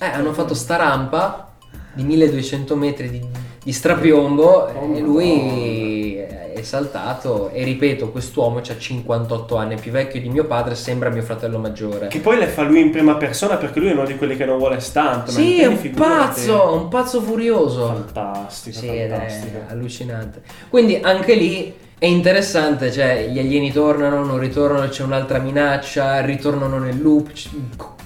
Eh, 0.00 0.06
hanno 0.06 0.32
fatto 0.32 0.54
sta 0.54 0.76
rampa 0.76 1.52
di 1.94 2.02
1200 2.02 2.76
metri 2.76 3.08
di, 3.10 3.26
di 3.64 3.72
strapiombo 3.72 4.44
Oh, 4.44 4.94
e 4.94 5.00
lui 5.00 6.16
è 6.16 6.62
saltato 6.62 7.50
e 7.50 7.64
ripeto, 7.64 8.10
quest'uomo 8.10 8.58
ha 8.58 8.78
58 8.78 9.56
anni, 9.56 9.74
è 9.76 9.80
più 9.80 9.90
vecchio 9.92 10.20
di 10.20 10.28
mio 10.28 10.44
padre, 10.46 10.74
sembra 10.74 11.10
mio 11.10 11.22
fratello 11.22 11.58
maggiore. 11.58 12.08
Che 12.08 12.18
poi 12.20 12.38
le 12.38 12.46
fa 12.46 12.62
lui 12.62 12.80
in 12.80 12.90
prima 12.90 13.16
persona 13.16 13.56
perché 13.56 13.78
lui 13.80 13.90
è 13.90 13.92
uno 13.92 14.04
di 14.04 14.16
quelli 14.16 14.36
che 14.36 14.44
non 14.44 14.58
vuole 14.58 14.80
stunt. 14.80 15.28
Sì, 15.28 15.60
è 15.60 15.66
un 15.66 15.76
figurati. 15.76 16.10
pazzo, 16.10 16.74
un 16.74 16.88
pazzo 16.88 17.20
furioso. 17.20 17.86
Fantastico, 17.86 18.78
Sì, 18.78 18.86
fantastico. 18.86 19.56
è 19.58 19.70
allucinante. 19.72 20.42
Quindi 20.68 20.96
anche 21.02 21.34
lì 21.34 21.74
è 21.98 22.06
interessante, 22.06 22.90
cioè 22.92 23.28
gli 23.30 23.38
alieni 23.38 23.72
tornano, 23.72 24.24
non 24.24 24.38
ritornano, 24.38 24.88
c'è 24.88 25.02
un'altra 25.02 25.38
minaccia, 25.38 26.20
ritornano 26.20 26.78
nel 26.78 27.00
loop. 27.00 27.30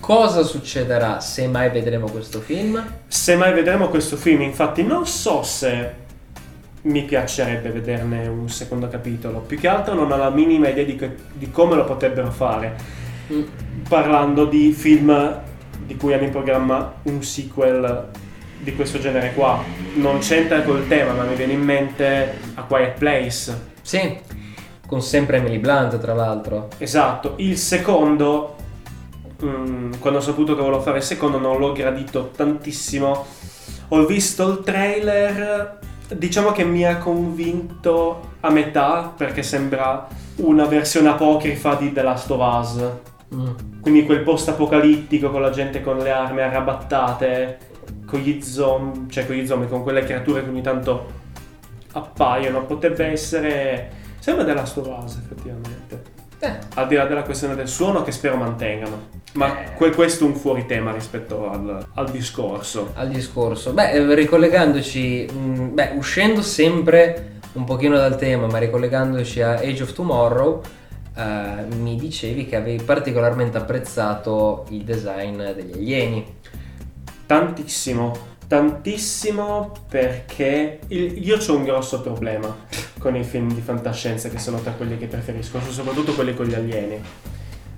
Cosa 0.00 0.42
succederà 0.42 1.20
se 1.20 1.46
mai 1.46 1.70
vedremo 1.70 2.10
questo 2.10 2.40
film? 2.40 2.82
Se 3.06 3.36
mai 3.36 3.52
vedremo 3.52 3.88
questo 3.88 4.16
film, 4.16 4.40
infatti, 4.40 4.82
non 4.82 5.06
so 5.06 5.42
se 5.42 5.98
mi 6.82 7.02
piacerebbe 7.02 7.68
vederne 7.70 8.26
un 8.26 8.48
secondo 8.48 8.88
capitolo. 8.88 9.40
Più 9.40 9.58
che 9.58 9.68
altro 9.68 9.94
non 9.94 10.10
ho 10.10 10.16
la 10.16 10.30
minima 10.30 10.68
idea 10.68 10.84
di, 10.84 10.96
che- 10.96 11.16
di 11.34 11.50
come 11.50 11.76
lo 11.76 11.84
potrebbero 11.84 12.30
fare. 12.30 12.74
Mm. 13.32 13.42
Parlando 13.88 14.46
di 14.46 14.72
film 14.72 15.38
di 15.84 15.96
cui 15.96 16.14
hanno 16.14 16.24
in 16.24 16.30
programma 16.30 16.94
un 17.02 17.22
sequel 17.22 18.08
di 18.58 18.74
questo 18.74 18.98
genere 18.98 19.34
qua. 19.34 19.62
Non 19.94 20.18
c'entra 20.20 20.62
col 20.62 20.86
tema, 20.88 21.12
ma 21.12 21.24
mi 21.24 21.34
viene 21.34 21.52
in 21.52 21.62
mente 21.62 22.38
A 22.54 22.62
Quiet 22.62 22.98
Place. 22.98 23.68
Sì, 23.82 24.18
con 24.86 25.02
sempre 25.02 25.36
Emily 25.36 25.58
Blunt 25.58 25.98
tra 25.98 26.14
l'altro. 26.14 26.68
Esatto, 26.78 27.34
il 27.36 27.56
secondo, 27.58 28.56
mm, 29.44 29.92
quando 29.98 30.18
ho 30.18 30.22
saputo 30.22 30.54
che 30.54 30.62
volevo 30.62 30.80
fare 30.80 30.98
il 30.98 31.02
secondo, 31.02 31.38
non 31.38 31.58
l'ho 31.58 31.72
gradito 31.72 32.30
tantissimo. 32.34 33.26
Ho 33.88 34.06
visto 34.06 34.48
il 34.48 34.60
trailer, 34.62 35.78
diciamo 36.14 36.52
che 36.52 36.64
mi 36.64 36.84
ha 36.84 36.98
convinto 36.98 38.34
a 38.40 38.50
metà, 38.50 39.12
perché 39.16 39.42
sembra 39.42 40.06
una 40.36 40.64
versione 40.66 41.08
apocrifa 41.08 41.74
di 41.74 41.92
The 41.92 42.02
Last 42.02 42.30
of 42.30 42.40
Us. 42.40 42.90
Mm. 43.34 43.80
Quindi 43.80 44.04
quel 44.04 44.22
post 44.22 44.48
apocalittico 44.48 45.30
con 45.30 45.40
la 45.40 45.50
gente 45.50 45.80
con 45.80 45.98
le 45.98 46.10
armi 46.10 46.40
arrabattate, 46.40 47.58
con 48.06 48.20
gli 48.20 48.42
zombie, 48.42 49.10
cioè 49.10 49.26
con 49.26 49.36
gli 49.36 49.46
zombie, 49.46 49.68
con 49.68 49.82
quelle 49.82 50.04
creature 50.04 50.42
che 50.42 50.48
ogni 50.48 50.62
tanto 50.62 51.06
appaiono. 51.92 52.64
Potrebbe 52.64 53.06
essere. 53.06 53.90
Sembra 54.18 54.44
The 54.44 54.54
Last 54.54 54.76
of 54.76 54.86
Us, 55.02 55.16
effettivamente. 55.16 56.18
Eh, 56.42 56.52
Al 56.74 56.86
di 56.88 56.94
là 56.94 57.04
della 57.04 57.22
questione 57.22 57.54
del 57.54 57.68
suono, 57.68 58.02
che 58.02 58.12
spero 58.12 58.36
mantengano. 58.36 59.08
Ma 59.34 59.62
Eh. 59.64 59.74
que- 59.74 59.90
questo 59.92 60.24
è 60.24 60.26
un 60.26 60.34
fuori 60.34 60.64
tema 60.66 60.90
rispetto 60.92 61.50
al, 61.50 61.86
al 61.94 62.10
discorso. 62.10 62.92
al 62.94 63.08
discorso. 63.10 63.72
Beh, 63.72 63.90
eh, 63.92 64.14
ricollegandoci, 64.14 65.26
mh, 65.30 65.74
beh, 65.74 65.92
uscendo 65.96 66.40
sempre 66.42 67.32
un 67.52 67.64
pochino 67.64 67.96
dal 67.96 68.16
tema, 68.16 68.46
ma 68.46 68.58
ricollegandoci 68.58 69.42
a 69.42 69.54
Age 69.56 69.82
of 69.82 69.92
Tomorrow, 69.92 70.62
eh, 71.16 71.22
mi 71.76 71.96
dicevi 71.96 72.46
che 72.46 72.56
avevi 72.56 72.82
particolarmente 72.82 73.58
apprezzato 73.58 74.64
il 74.70 74.82
design 74.82 75.36
degli 75.52 75.72
alieni. 75.74 76.38
Tantissimo, 77.26 78.16
tantissimo 78.50 79.70
perché 79.88 80.80
il- 80.88 81.24
io 81.24 81.38
ho 81.38 81.54
un 81.54 81.62
grosso 81.62 82.00
problema 82.00 82.52
con 82.98 83.14
i 83.14 83.22
film 83.22 83.52
di 83.52 83.60
fantascienza 83.60 84.28
che 84.28 84.38
sono 84.38 84.58
tra 84.60 84.72
quelli 84.72 84.98
che 84.98 85.06
preferisco, 85.06 85.60
soprattutto 85.70 86.12
quelli 86.14 86.34
con 86.34 86.46
gli 86.46 86.54
alieni. 86.54 86.94
Eh, 86.94 87.02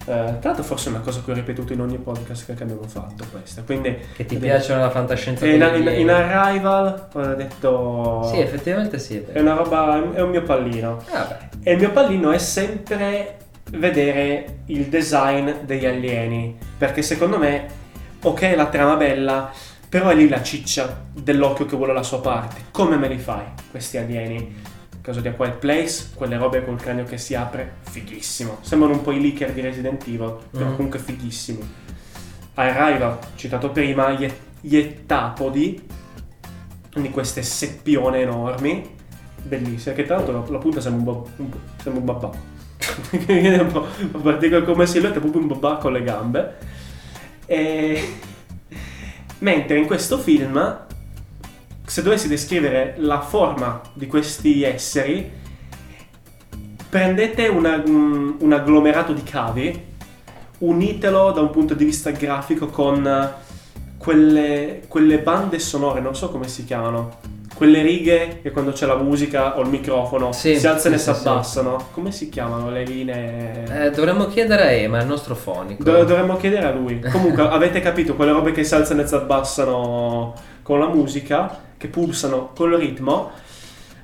tra 0.04 0.38
l'altro 0.42 0.64
forse 0.64 0.88
è 0.88 0.92
una 0.92 1.00
cosa 1.02 1.20
che 1.22 1.30
ho 1.30 1.34
ripetuto 1.34 1.74
in 1.74 1.80
ogni 1.82 1.98
podcast 1.98 2.46
che 2.54 2.62
abbiamo 2.62 2.82
fatto 2.86 3.24
questa, 3.30 3.62
quindi 3.62 3.96
Che 4.16 4.24
ti 4.24 4.36
è- 4.36 4.38
piacciono 4.38 4.80
la 4.80 4.90
fantascienza 4.90 5.44
e 5.44 5.54
in, 5.54 5.62
in- 5.76 6.00
in 6.00 6.10
Arrival 6.10 7.08
ho 7.12 7.34
detto 7.34 8.22
Sì, 8.32 8.40
effettivamente 8.40 8.98
sì. 8.98 9.22
è 9.30 9.40
una 9.40 9.52
roba, 9.54 10.02
è 10.14 10.20
un 10.22 10.30
mio 10.30 10.42
pallino. 10.42 11.02
Ah. 11.12 11.36
E 11.62 11.72
il 11.72 11.78
mio 11.78 11.90
pallino 11.90 12.30
è 12.32 12.38
sempre 12.38 13.36
vedere 13.72 14.60
il 14.66 14.86
design 14.86 15.50
degli 15.66 15.84
alieni. 15.86 16.56
Perché 16.78 17.02
secondo 17.02 17.36
me, 17.38 17.66
ok, 18.22 18.52
la 18.56 18.66
trama 18.66 18.96
bella, 18.96 19.52
però 19.92 20.08
è 20.08 20.14
lì 20.14 20.26
la 20.26 20.42
ciccia 20.42 21.04
dell'occhio 21.12 21.66
che 21.66 21.76
vuole 21.76 21.92
la 21.92 22.02
sua 22.02 22.18
parte. 22.22 22.62
Come 22.70 22.96
me 22.96 23.08
li 23.08 23.18
fai 23.18 23.44
questi 23.70 23.98
alieni? 23.98 24.36
In 24.36 25.00
caso 25.02 25.20
di 25.20 25.28
A 25.28 25.34
Quiet 25.34 25.56
Place, 25.56 26.12
quelle 26.14 26.38
robe 26.38 26.64
col 26.64 26.80
cranio 26.80 27.04
che 27.04 27.18
si 27.18 27.34
apre, 27.34 27.74
fighissimo. 27.82 28.56
Sembrano 28.62 28.94
un 28.94 29.02
po' 29.02 29.12
i 29.12 29.20
leaker 29.20 29.52
di 29.52 29.60
Resident 29.60 30.02
Evil, 30.06 30.34
però 30.50 30.70
Mm. 30.70 30.76
comunque 30.76 30.98
fighissimi. 30.98 31.60
Arrival, 32.54 33.18
citato 33.34 33.68
prima, 33.68 34.12
gli, 34.12 34.26
gli 34.62 34.78
ettapodi 34.78 35.86
di 36.94 37.10
queste 37.10 37.42
seppione 37.42 38.20
enormi, 38.20 38.94
bellissime, 39.42 39.94
che 39.94 40.06
tra 40.06 40.16
l'altro 40.16 40.46
la, 40.50 40.56
punta 40.56 40.80
sembra 40.80 41.12
un, 41.12 41.22
bo- 41.22 41.50
sembra 41.82 42.00
un 42.00 42.04
babà. 42.06 42.30
È 43.26 43.58
un 43.58 43.70
po' 43.70 43.86
particolare 44.22 44.64
come 44.64 44.86
silhouette, 44.86 45.18
è 45.18 45.20
proprio 45.20 45.42
un 45.42 45.48
babà 45.48 45.76
con 45.76 45.92
le 45.92 46.02
gambe. 46.02 46.56
E... 47.44 48.30
Mentre 49.42 49.76
in 49.76 49.86
questo 49.86 50.18
film, 50.18 50.78
se 51.84 52.02
dovessi 52.02 52.28
descrivere 52.28 52.94
la 52.98 53.20
forma 53.20 53.80
di 53.92 54.06
questi 54.06 54.62
esseri, 54.62 55.28
prendete 56.88 57.48
una- 57.48 57.82
un, 57.84 58.52
agglomerato 58.52 59.12
di 59.12 59.24
cavi, 59.24 59.84
unitelo 60.58 61.32
da 61.32 61.40
un 61.40 61.50
punto 61.50 61.74
di 61.74 61.84
vista 61.84 62.12
grafico 62.12 62.66
con 62.68 63.32
quelle, 63.98 64.82
quelle 64.86 65.18
bande 65.18 65.58
sonore, 65.58 66.00
non 66.00 66.14
so 66.14 66.28
come 66.30 66.46
si 66.46 66.64
chiamano, 66.64 67.18
quelle 67.62 67.82
righe 67.82 68.40
che 68.42 68.50
quando 68.50 68.72
c'è 68.72 68.86
la 68.86 68.96
musica 68.96 69.56
o 69.56 69.60
il 69.60 69.68
microfono 69.68 70.32
Sì, 70.32 70.58
si 70.58 70.66
alzano 70.66 70.96
sì, 70.96 71.08
e 71.10 71.14
sì, 71.14 71.20
si 71.20 71.28
abbassano. 71.28 71.86
Come 71.92 72.10
si 72.10 72.28
chiamano 72.28 72.70
le 72.70 72.82
linee? 72.84 73.84
Eh, 73.84 73.90
dovremmo 73.90 74.26
chiedere 74.26 74.62
a 74.64 74.70
Ema, 74.72 75.00
il 75.00 75.06
nostro 75.06 75.36
fonico. 75.36 75.80
Do- 75.84 76.02
dovremmo 76.02 76.36
chiedere 76.36 76.66
a 76.66 76.72
lui. 76.72 76.98
Comunque, 76.98 77.42
avete 77.46 77.78
capito 77.78 78.16
quelle 78.16 78.32
robe 78.32 78.50
che 78.50 78.64
si 78.64 78.74
alzano 78.74 79.02
e 79.02 79.06
si 79.06 79.14
abbassano 79.14 80.34
con 80.62 80.80
la 80.80 80.88
musica, 80.88 81.56
che 81.76 81.86
pulsano 81.86 82.50
col 82.52 82.72
ritmo. 82.72 83.30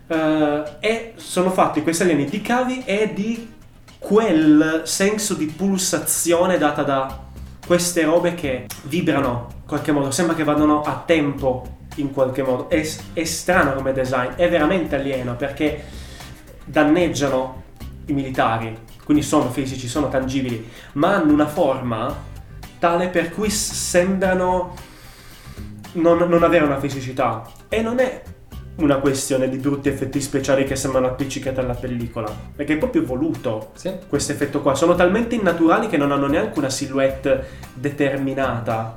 eh, 0.07 0.63
e 0.79 1.13
sono 1.17 1.51
fatti 1.51 1.83
questi 1.83 2.05
alieni 2.05 2.27
di 2.27 2.41
cavi 2.41 2.85
e 2.85 3.11
di 3.13 3.55
quel 3.99 4.83
senso 4.85 5.35
di 5.35 5.47
pulsazione 5.47 6.59
data 6.59 6.85
da 6.85 7.27
queste 7.67 8.05
robe 8.05 8.35
che 8.35 8.67
vibrano 8.85 9.47
in 9.63 9.67
qualche 9.67 9.91
modo. 9.91 10.13
Sembra 10.13 10.37
che 10.37 10.45
vadano 10.45 10.83
a 10.83 11.03
tempo 11.05 11.78
in 12.01 12.13
qualche 12.13 12.43
modo. 12.43 12.69
È, 12.69 12.87
è 13.13 13.25
strano 13.25 13.75
come 13.75 13.93
design, 13.93 14.31
è 14.37 14.49
veramente 14.49 14.97
alieno 14.97 15.37
perché 15.37 15.85
danneggiano 16.65 17.63
i 18.07 18.13
militari, 18.13 18.77
quindi 19.05 19.23
sono 19.23 19.51
fisici, 19.51 19.89
sono 19.89 20.09
tangibili, 20.09 20.69
ma 20.93 21.15
hanno 21.17 21.33
una 21.33 21.47
forma 21.47 22.15
tale 22.79 23.09
per 23.09 23.31
cui 23.31 23.51
sembrano 23.51 24.75
non, 25.93 26.19
non 26.19 26.43
avere 26.43 26.65
una 26.65 26.79
fisicità. 26.79 27.43
E 27.69 27.83
non 27.83 27.99
è 27.99 28.23
una 28.77 28.99
questione 28.99 29.49
di 29.49 29.57
brutti 29.57 29.89
effetti 29.89 30.21
speciali 30.21 30.65
che 30.65 30.77
sembrano 30.77 31.07
appiccicati 31.07 31.59
alla 31.59 31.75
pellicola, 31.75 32.33
perché 32.55 32.75
è 32.75 32.79
proprio 32.79 33.05
voluto 33.05 33.73
Sì. 33.75 33.93
questo 34.09 34.33
effetto 34.33 34.61
qua. 34.61 34.75
Sono 34.75 34.95
talmente 34.95 35.35
innaturali 35.35 35.89
che 35.89 35.97
non 35.97 36.13
hanno 36.13 36.29
neanche 36.29 36.59
una 36.59 36.71
silhouette 36.71 37.47
determinata. 37.75 38.95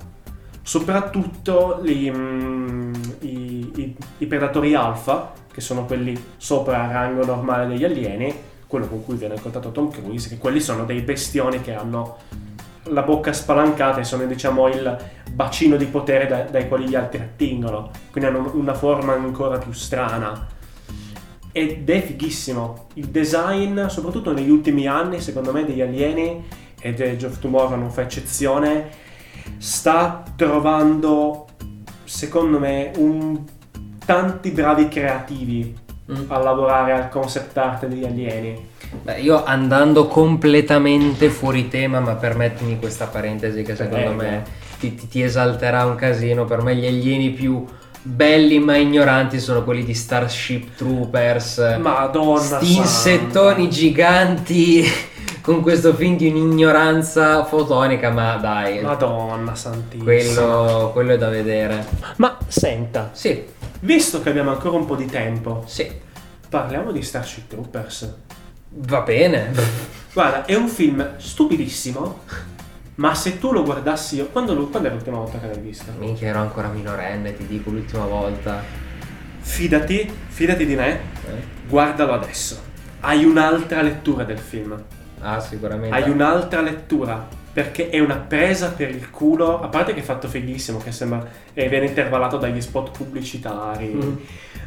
Soprattutto 0.64 1.80
li, 1.82 2.10
mm, 2.12 2.94
i, 3.22 3.72
i- 3.76 3.96
i 4.20 4.26
predatori 4.26 4.74
alfa, 4.76 5.34
che 5.52 5.60
sono 5.62 5.86
quelli 5.86 6.18
sopra 6.38 6.86
il 6.86 6.92
rango 6.92 7.26
normale 7.26 7.68
degli 7.68 7.84
alieni, 7.84 8.34
quello 8.68 8.88
con 8.88 9.04
cui 9.04 9.16
viene 9.16 9.34
contattato 9.40 9.72
Tom 9.72 9.90
Cruise, 9.92 10.30
che 10.30 10.38
quelli 10.38 10.60
sono 10.62 10.86
dei 10.86 11.02
bestioni 11.02 11.62
che 11.62 11.74
hanno 11.74 12.18
la 12.86 13.02
bocca 13.04 13.34
spalancata 13.34 14.00
e 14.00 14.04
sono 14.04 14.26
diciamo 14.26 14.68
il 14.70 14.98
bacino 15.32 15.76
di 15.76 15.86
potere 15.86 16.26
da- 16.28 16.44
dai 16.44 16.68
quali 16.68 16.88
gli 16.88 16.96
altri 16.96 17.20
attingono, 17.22 17.92
quindi 18.12 18.30
hanno 18.30 18.52
una 18.54 18.74
forma 18.74 19.14
ancora 19.14 19.58
più 19.58 19.72
strana. 19.72 20.48
Ed 21.54 21.90
è 21.90 22.02
fighissimo. 22.02 22.88
Il 22.94 23.08
design, 23.08 23.88
soprattutto 23.88 24.32
negli 24.32 24.50
ultimi 24.50 24.88
anni, 24.88 25.20
secondo 25.20 25.52
me, 25.52 25.66
degli 25.66 25.82
alieni, 25.82 26.48
ed 26.80 27.02
Age 27.02 27.26
of 27.26 27.40
Tomorrow 27.40 27.78
non 27.78 27.92
fa 27.92 28.02
eccezione, 28.02 28.90
sta 29.62 30.24
trovando, 30.36 31.46
secondo 32.04 32.58
me, 32.58 32.92
un- 32.98 33.40
tanti 34.04 34.50
bravi 34.50 34.88
creativi 34.88 35.78
Mm. 36.12 36.24
a 36.30 36.38
lavorare 36.40 36.92
al 36.94 37.10
concept 37.10 37.56
art 37.58 37.86
degli 37.86 38.04
alieni. 38.04 38.70
Beh, 39.04 39.20
io 39.22 39.44
andando 39.46 40.08
completamente 40.08 41.30
fuori 41.30 41.68
tema, 41.70 42.00
ma 42.00 42.16
permettimi 42.16 42.78
questa 42.80 43.06
parentesi 43.06 43.62
che 43.62 43.76
secondo 43.76 44.16
Prego. 44.16 44.22
me 44.22 44.44
ti, 44.80 44.96
ti- 45.08 45.22
esalterà 45.22 45.86
un 45.86 45.96
casino. 45.96 46.44
Per 46.46 46.64
me 46.64 46.76
gli 46.76 46.86
alieni 46.88 47.30
più 47.30 47.64
belli 48.02 48.58
ma 48.58 48.76
ignoranti 48.78 49.40
sono 49.40 49.64
quelli 49.64 49.84
di 49.86 49.94
Starship 49.94 50.76
Troopers. 50.76 51.78
Madonna 51.80 52.40
Sti 52.60 52.76
insettoni 52.78 53.70
giganti 53.70 54.84
con 55.42 55.62
questo 55.62 55.94
film 55.96 56.18
di 56.18 56.28
un'ignoranza 56.30 57.44
fotonica, 57.46 58.12
ma 58.12 58.36
dai, 58.36 58.82
Madonna 58.82 59.56
santissima. 59.56 60.04
quello, 60.04 60.90
quello 60.94 61.12
è 61.14 61.18
da 61.18 61.30
vedere. 61.30 61.86
Ma 62.18 62.38
senta, 62.48 63.10
Sì, 63.14 63.44
visto 63.80 64.22
che 64.22 64.30
abbiamo 64.30 64.52
ancora 64.52 64.76
un 64.78 64.86
po' 64.86 64.96
di 64.96 65.06
tempo, 65.08 65.64
sì, 65.66 65.90
parliamo 66.48 66.92
di 66.92 67.02
Starship 67.02 67.48
Troopers. 67.50 68.14
va 68.70 69.02
bene. 69.02 69.52
Guarda, 70.14 70.46
è 70.46 70.56
un 70.56 70.68
film 70.68 71.14
stupidissimo, 71.18 72.20
ma 72.96 73.16
se 73.16 73.40
tu 73.40 73.52
lo 73.54 73.64
guardassi 73.64 74.18
io... 74.18 74.28
Quando, 74.28 74.54
lo- 74.54 74.68
quando 74.68 74.90
è 74.90 74.92
l'ultima 74.92 75.18
volta 75.18 75.40
che 75.40 75.48
l'hai 75.48 75.60
visto? 75.60 75.92
Minchia, 75.98 76.28
ero 76.28 76.40
ancora 76.40 76.68
minorenne, 76.68 77.36
ti 77.36 77.48
dico 77.48 77.70
l'ultima 77.72 78.06
volta. 78.06 78.62
Fidati, 79.40 80.08
fidati 80.28 80.66
di 80.66 80.76
me, 80.76 81.00
Eh? 81.28 81.42
guardalo 81.68 82.12
adesso. 82.14 82.62
Hai 83.00 83.24
un'altra 83.26 83.82
lettura 83.82 84.24
del 84.24 84.38
film. 84.38 84.80
Ah, 85.22 85.40
sicuramente. 85.40 85.96
Hai 85.96 86.10
un'altra 86.10 86.62
lettura. 86.62 87.40
Perché 87.54 87.90
è 87.90 88.00
una 88.00 88.16
presa 88.16 88.70
per 88.70 88.90
il 88.90 89.10
culo. 89.10 89.60
A 89.62 89.68
parte 89.68 89.94
che 89.94 90.00
è 90.00 90.04
fatto 90.04 90.28
fighissimo, 90.28 90.78
che 90.78 90.92
sembra. 90.92 91.28
e 91.54 91.68
viene 91.68 91.88
intervallato 91.88 92.38
dagli 92.38 92.62
spot 92.62 92.98
pubblicitari. 92.98 93.94
Mm. 93.94 94.16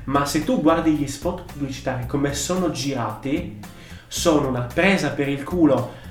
Ma 0.04 0.26
se 0.26 0.44
tu 0.44 0.60
guardi 0.60 0.92
gli 0.92 1.06
spot 1.06 1.52
pubblicitari 1.52 2.06
come 2.06 2.34
sono 2.34 2.70
girati, 2.70 3.58
sono 4.06 4.48
una 4.48 4.66
presa 4.72 5.10
per 5.10 5.28
il 5.28 5.42
culo 5.44 6.02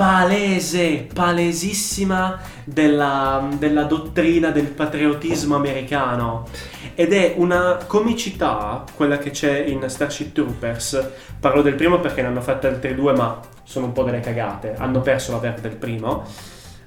palese, 0.00 1.08
palesissima 1.12 2.40
della, 2.64 3.46
della 3.58 3.82
dottrina 3.82 4.48
del 4.50 4.68
patriottismo 4.68 5.56
americano. 5.56 6.46
Ed 6.94 7.12
è 7.12 7.34
una 7.36 7.78
comicità, 7.86 8.82
quella 8.94 9.18
che 9.18 9.30
c'è 9.30 9.58
in 9.58 9.84
Starship 9.88 10.32
Troopers. 10.32 11.06
Parlo 11.38 11.60
del 11.60 11.74
primo 11.74 12.00
perché 12.00 12.22
ne 12.22 12.28
hanno 12.28 12.40
fatte 12.40 12.66
altre 12.66 12.94
due, 12.94 13.12
ma 13.12 13.38
sono 13.70 13.86
un 13.86 13.92
po' 13.92 14.02
delle 14.02 14.18
cagate. 14.18 14.74
Hanno 14.76 15.00
perso 15.00 15.30
la 15.30 15.38
verve 15.38 15.60
del 15.60 15.76
primo. 15.76 16.24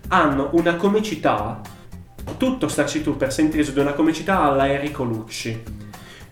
Hanno 0.09 0.49
una 0.51 0.75
comicità. 0.75 1.61
Tutto 2.35 2.67
Starship 2.67 3.03
Troopers 3.03 3.37
è 3.37 3.41
inteso 3.41 3.71
di 3.71 3.79
una 3.79 3.93
comicità 3.93 4.41
alla 4.41 4.67
Enrico 4.67 5.03
Lucci 5.03 5.63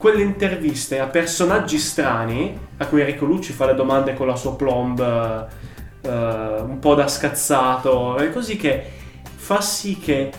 quelle 0.02 0.24
interviste 0.24 0.98
a 0.98 1.06
personaggi 1.06 1.78
strani, 1.78 2.58
a 2.78 2.88
cui 2.88 3.02
Enrico 3.02 3.24
Lucci 3.26 3.54
fa 3.54 3.68
le 3.68 3.76
domande 3.76 4.16
con 4.16 4.26
la 4.26 4.36
sua 4.36 4.56
plomb 4.56 5.00
eh, 6.02 6.10
un 6.10 6.80
po' 6.80 6.96
da 6.96 7.08
scazzato, 7.08 8.18
e 8.18 8.32
così 8.32 8.58
che 8.58 8.84
fa 9.36 9.62
sì 9.62 10.00
che 10.00 10.32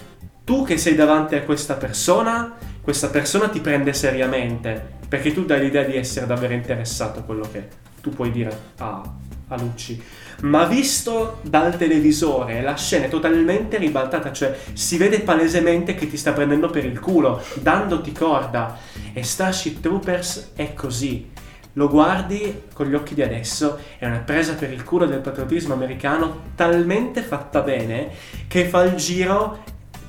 tu 0.43 0.65
che 0.65 0.77
sei 0.79 0.97
davanti 0.97 1.37
a 1.37 1.43
questa 1.43 1.75
persona, 1.75 2.57
questa 2.81 3.07
persona 3.07 3.49
ti 3.51 3.61
prende 3.61 3.93
seriamente, 3.93 4.95
perché 5.09 5.33
tu 5.33 5.45
dai 5.45 5.61
l'idea 5.61 5.85
di 5.85 5.97
essere 5.97 6.27
davvero 6.27 6.55
interessato 6.55 7.21
a 7.21 7.23
quello 7.23 7.49
che 7.53 7.69
tu 8.01 8.11
puoi 8.11 8.33
dire 8.33 8.59
a, 8.79 9.01
a 9.49 9.57
Lucci. 9.59 10.03
Ma 10.43 10.65
visto 10.65 11.39
dal 11.43 11.77
televisore 11.77 12.63
la 12.63 12.75
scena 12.77 13.05
è 13.05 13.09
totalmente 13.09 13.77
ribaltata, 13.77 14.33
cioè 14.33 14.57
si 14.73 14.97
vede 14.97 15.21
palesemente 15.21 15.95
che 15.95 16.09
ti 16.09 16.17
sta 16.17 16.33
prendendo 16.33 16.69
per 16.71 16.85
il 16.85 16.99
culo, 16.99 17.41
dandoti 17.61 18.13
corda. 18.13 18.77
E 19.13 19.23
Starship 19.23 19.81
Troopers 19.81 20.53
è 20.55 20.73
così. 20.75 21.31
Lo 21.75 21.89
guardi 21.89 22.65
con 22.75 22.87
gli 22.87 22.95
occhi 22.95 23.15
di 23.15 23.23
adesso, 23.23 23.79
è 23.99 24.05
una 24.05 24.19
presa 24.19 24.55
per 24.55 24.71
il 24.73 24.85
culo 24.85 25.07
del 25.07 25.21
patriottismo 25.21 25.73
americano 25.73 26.41
talmente 26.55 27.23
fatta 27.23 27.61
bene 27.61 28.11
che 28.47 28.67
fa 28.67 28.83
il 28.83 28.95
giro, 28.97 29.59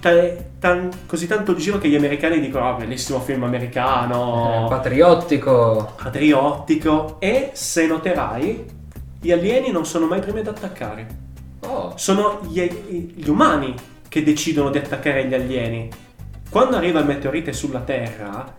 ta- 0.01 0.11
tan- 0.59 0.89
così 1.05 1.25
tanto 1.25 1.51
il 1.51 1.57
giro 1.57 1.77
che 1.77 1.87
gli 1.87 1.95
americani 1.95 2.41
dicono, 2.41 2.67
ah, 2.69 2.73
bellissimo 2.73 3.21
film 3.21 3.43
americano, 3.43 4.65
Eh, 4.65 4.69
patriottico. 4.69 5.93
patriottico, 6.01 7.15
e 7.19 7.51
se 7.53 7.87
noterai, 7.87 8.65
gli 9.23 9.31
alieni 9.31 9.71
non 9.71 9.85
sono 9.85 10.05
mai 10.05 10.19
i 10.19 10.21
primi 10.21 10.39
ad 10.39 10.47
attaccare. 10.47 11.07
Oh, 11.61 11.93
Sono 11.95 12.41
gli, 12.49 12.61
gli 13.15 13.29
umani 13.29 13.73
che 14.09 14.21
decidono 14.21 14.69
di 14.69 14.79
attaccare 14.79 15.25
gli 15.25 15.33
alieni. 15.33 15.89
Quando 16.49 16.75
arriva 16.75 16.99
il 16.99 17.05
meteorite 17.05 17.53
sulla 17.53 17.79
Terra, 17.79 18.53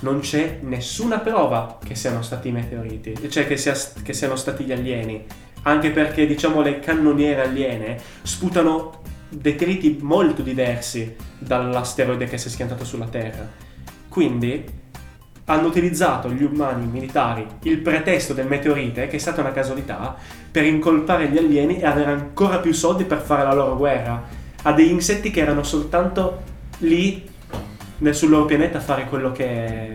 non 0.00 0.20
c'è 0.20 0.58
nessuna 0.60 1.20
prova 1.20 1.78
che 1.82 1.94
siano 1.94 2.20
stati 2.20 2.48
i 2.48 2.52
meteoriti, 2.52 3.30
cioè 3.30 3.46
che, 3.46 3.56
sia- 3.56 3.74
che 4.02 4.12
siano 4.12 4.36
stati 4.36 4.64
gli 4.64 4.72
alieni. 4.72 5.24
Anche 5.62 5.90
perché, 5.90 6.26
diciamo, 6.26 6.60
le 6.60 6.80
cannoniere 6.80 7.40
aliene 7.40 7.96
sputano 8.20 9.00
detriti 9.30 10.00
molto 10.02 10.42
diversi 10.42 11.16
dall'asteroide 11.38 12.26
che 12.26 12.36
si 12.36 12.48
è 12.48 12.50
schiantato 12.50 12.84
sulla 12.84 13.06
Terra. 13.06 13.48
Quindi 14.06 14.82
hanno 15.46 15.66
utilizzato 15.66 16.30
gli 16.30 16.42
umani 16.42 16.86
militari 16.86 17.46
il 17.64 17.78
pretesto 17.78 18.32
del 18.32 18.46
meteorite, 18.46 19.06
che 19.08 19.16
è 19.16 19.18
stata 19.18 19.40
una 19.42 19.52
casualità, 19.52 20.16
per 20.50 20.64
incolpare 20.64 21.28
gli 21.28 21.36
alieni 21.36 21.80
e 21.80 21.86
avere 21.86 22.10
ancora 22.10 22.58
più 22.58 22.72
soldi 22.72 23.04
per 23.04 23.20
fare 23.20 23.42
la 23.42 23.52
loro 23.52 23.76
guerra. 23.76 24.22
A 24.62 24.72
degli 24.72 24.90
insetti 24.90 25.30
che 25.30 25.40
erano 25.40 25.62
soltanto 25.62 26.42
lì 26.78 27.28
nel- 27.98 28.14
sul 28.14 28.30
loro 28.30 28.46
pianeta 28.46 28.78
a 28.78 28.80
fare 28.80 29.04
quello 29.06 29.32
che. 29.32 29.90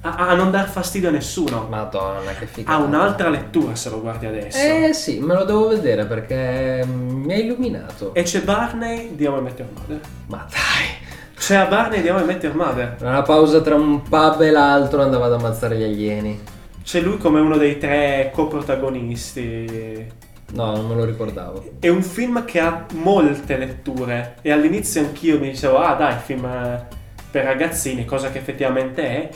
a, 0.00 0.16
a 0.16 0.34
non 0.34 0.50
dar 0.50 0.68
fastidio 0.68 1.10
a 1.10 1.12
nessuno. 1.12 1.66
madonna, 1.70 2.32
che 2.36 2.46
figata. 2.46 2.76
Ha 2.76 2.82
un'altra 2.82 3.28
lettura 3.28 3.76
se 3.76 3.88
lo 3.90 4.00
guardi 4.00 4.26
adesso. 4.26 4.58
Eh 4.58 4.92
sì, 4.92 5.20
me 5.20 5.34
lo 5.34 5.44
devo 5.44 5.68
vedere 5.68 6.06
perché 6.06 6.84
mm, 6.84 7.24
mi 7.24 7.32
ha 7.32 7.36
illuminato. 7.36 8.12
E 8.14 8.22
c'è 8.24 8.40
Barney 8.42 9.14
di 9.14 9.26
How 9.26 9.38
I 9.38 9.42
Met 9.42 9.58
Your 9.60 9.70
Mother. 9.72 10.00
Ma 10.26 10.46
dai. 10.50 11.01
C'è 11.42 11.56
a 11.56 11.66
Barney 11.66 12.00
di 12.02 12.08
How 12.08 12.20
I 12.20 12.24
Met 12.24 12.44
Your 12.44 12.54
Mother. 12.54 12.98
Una 13.00 13.22
pausa 13.22 13.60
tra 13.62 13.74
un 13.74 14.02
pub 14.02 14.42
e 14.42 14.52
l'altro 14.52 15.02
andava 15.02 15.26
ad 15.26 15.32
ammazzare 15.32 15.76
gli 15.76 15.82
alieni. 15.82 16.40
C'è 16.84 17.00
lui 17.00 17.18
come 17.18 17.40
uno 17.40 17.56
dei 17.56 17.78
tre 17.78 18.30
coprotagonisti. 18.32 20.06
No, 20.52 20.76
non 20.76 20.86
me 20.86 20.94
lo 20.94 21.04
ricordavo. 21.04 21.78
È 21.80 21.88
un 21.88 22.04
film 22.04 22.44
che 22.44 22.60
ha 22.60 22.86
molte 22.92 23.56
letture 23.56 24.36
e 24.40 24.52
all'inizio 24.52 25.00
anch'io 25.00 25.40
mi 25.40 25.50
dicevo, 25.50 25.78
ah 25.78 25.94
dai, 25.94 26.14
film 26.24 26.44
eh, 26.44 26.86
per 27.28 27.44
ragazzini, 27.44 28.04
cosa 28.04 28.30
che 28.30 28.38
effettivamente 28.38 29.02
è, 29.02 29.28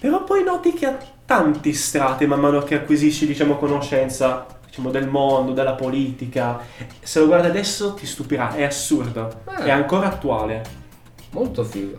però 0.00 0.24
poi 0.24 0.42
noti 0.42 0.72
che 0.72 0.86
ha 0.86 0.98
tanti 1.24 1.72
strati 1.72 2.26
man 2.26 2.40
mano 2.40 2.62
che 2.62 2.74
acquisisci, 2.74 3.28
diciamo, 3.28 3.58
conoscenza 3.58 4.44
diciamo, 4.66 4.90
del 4.90 5.06
mondo, 5.06 5.52
della 5.52 5.74
politica. 5.74 6.58
Se 7.00 7.20
lo 7.20 7.26
guardi 7.26 7.46
adesso 7.46 7.94
ti 7.94 8.06
stupirà, 8.06 8.54
è 8.56 8.64
assurdo, 8.64 9.42
Ah. 9.44 9.62
è 9.62 9.70
ancora 9.70 10.08
attuale. 10.08 10.82
Molto 11.34 11.64
figo. 11.64 11.98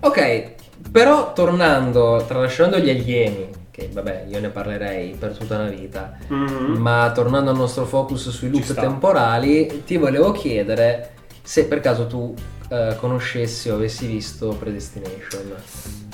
Ok, 0.00 0.52
però 0.90 1.32
tornando, 1.32 2.24
tralasciando 2.26 2.78
gli 2.78 2.88
alieni, 2.90 3.48
che 3.70 3.88
vabbè 3.92 4.26
io 4.28 4.40
ne 4.40 4.48
parlerei 4.48 5.10
per 5.18 5.36
tutta 5.36 5.56
una 5.56 5.68
vita, 5.68 6.16
Mhm. 6.28 6.76
ma 6.78 7.10
tornando 7.14 7.50
al 7.50 7.56
nostro 7.56 7.84
focus 7.84 8.28
sui 8.30 8.50
loop 8.50 8.72
temporali, 8.74 9.82
ti 9.84 9.96
volevo 9.96 10.32
chiedere 10.32 11.10
se 11.42 11.64
per 11.66 11.80
caso 11.80 12.06
tu 12.06 12.34
eh, 12.72 12.94
conoscessi 13.00 13.68
o 13.68 13.74
avessi 13.74 14.06
visto 14.06 14.50
Predestination. 14.58 15.52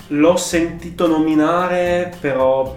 L'ho 0.08 0.36
sentito 0.36 1.06
nominare, 1.06 2.12
però 2.18 2.74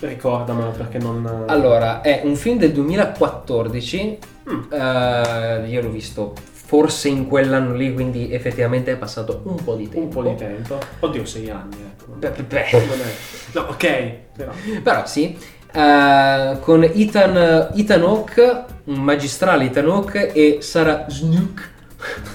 ricordamelo 0.00 0.70
perché 0.70 0.98
non... 0.98 1.44
Allora, 1.46 2.00
è 2.00 2.22
un 2.24 2.34
film 2.36 2.58
del 2.58 2.72
2014, 2.72 4.18
Mm. 4.50 4.72
eh, 4.72 5.64
io 5.68 5.80
l'ho 5.82 5.90
visto 5.90 6.32
forse 6.70 7.08
in 7.08 7.26
quell'anno 7.26 7.74
lì, 7.74 7.92
quindi 7.92 8.32
effettivamente 8.32 8.92
è 8.92 8.96
passato 8.96 9.42
un 9.42 9.56
po' 9.56 9.74
di 9.74 9.88
tempo. 9.88 9.98
Un 9.98 10.08
po' 10.08 10.22
di 10.22 10.36
tempo. 10.36 10.78
Oddio, 11.00 11.24
sei 11.24 11.50
anni, 11.50 11.74
ecco. 11.82 12.12
Beh, 12.12 12.30
beh, 12.30 12.64
No, 13.54 13.62
ok, 13.62 14.12
però. 14.36 14.52
Però 14.80 15.04
sì, 15.04 15.36
eh, 15.72 16.58
con 16.60 16.84
Ethan, 16.84 17.70
Ethan 17.74 18.02
Hawke, 18.02 18.64
un 18.84 19.02
magistrale 19.02 19.64
Ethan 19.64 19.88
Hawke 19.88 20.30
e 20.32 20.58
Sarah 20.60 21.06
Snook. 21.08 21.70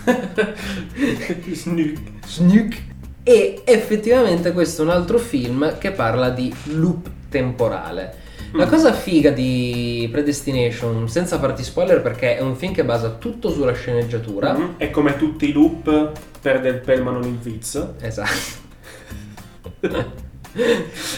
Snook. 1.53 1.99
Snook. 2.27 2.75
E 3.23 3.61
effettivamente 3.63 4.51
questo 4.51 4.81
è 4.81 4.85
un 4.85 4.91
altro 4.91 5.17
film 5.17 5.77
che 5.77 5.91
parla 5.91 6.29
di 6.29 6.53
loop 6.63 7.07
temporale. 7.29 8.23
La 8.55 8.65
cosa 8.67 8.93
figa 8.93 9.31
di 9.31 10.07
Predestination, 10.11 11.09
senza 11.09 11.39
farti 11.39 11.63
spoiler 11.63 12.01
perché 12.01 12.37
è 12.37 12.41
un 12.41 12.55
film 12.55 12.73
che 12.73 12.83
basa 12.83 13.09
tutto 13.19 13.49
sulla 13.49 13.73
sceneggiatura. 13.73 14.53
Mhm. 14.53 14.73
E 14.77 14.89
come 14.91 15.17
tutti 15.17 15.49
i 15.49 15.51
loop, 15.53 16.11
perde 16.41 16.69
il 16.69 16.79
pelma 16.79 17.11
non 17.11 17.23
il 17.23 17.37
viz. 17.37 17.85
Esatto. 18.01 18.63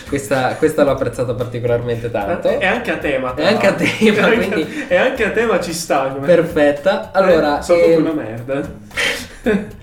questa, 0.09 0.55
questa 0.55 0.83
l'ho 0.83 0.91
apprezzata 0.91 1.33
particolarmente 1.33 2.09
tanto. 2.09 2.59
E 2.59 2.65
anche 2.65 2.91
a 2.91 2.97
tema. 2.97 3.33
È 3.35 3.45
anche 3.45 3.67
a 3.67 3.73
tema, 3.73 4.23
anche- 4.25 4.37
quindi- 4.49 4.85
E 4.87 4.95
anche 4.95 5.25
a 5.25 5.29
tema 5.31 5.59
ci 5.59 5.73
sta. 5.73 6.07
come- 6.13 6.25
Perfetta. 6.25 7.11
Allora, 7.13 7.59
Eh, 7.59 7.63
sono 7.63 7.79
ehm, 7.81 8.01
una 8.01 8.13
merda. 8.13 8.69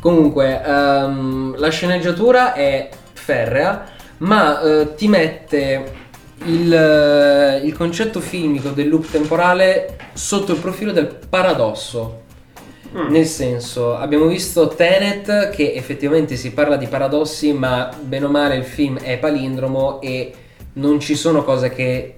Comunque, 0.00 0.62
ehm, 0.64 1.56
la 1.58 1.68
sceneggiatura 1.70 2.52
è 2.54 2.88
ferrea, 3.12 3.84
ma 4.18 4.60
eh, 4.62 4.94
ti 4.94 5.08
mette 5.08 5.92
il, 6.44 6.72
eh, 6.72 7.60
il 7.64 7.74
concetto 7.74 8.20
filmico 8.20 8.70
del 8.70 8.88
loop 8.88 9.10
temporale 9.10 9.96
sotto 10.14 10.52
il 10.52 10.58
profilo 10.58 10.92
del 10.92 11.06
paradosso. 11.28 12.22
Mm. 12.96 13.10
Nel 13.10 13.26
senso, 13.26 13.94
abbiamo 13.96 14.26
visto 14.26 14.68
Tenet 14.68 15.50
che 15.50 15.74
effettivamente 15.74 16.34
si 16.36 16.52
parla 16.52 16.76
di 16.76 16.86
paradossi, 16.86 17.52
ma 17.52 17.88
bene 18.00 18.24
o 18.24 18.28
male 18.28 18.56
il 18.56 18.64
film 18.64 18.98
è 18.98 19.16
palindromo 19.18 20.00
e 20.00 20.32
non 20.72 20.98
ci 20.98 21.14
sono 21.14 21.44
cose 21.44 21.70
che, 21.70 22.16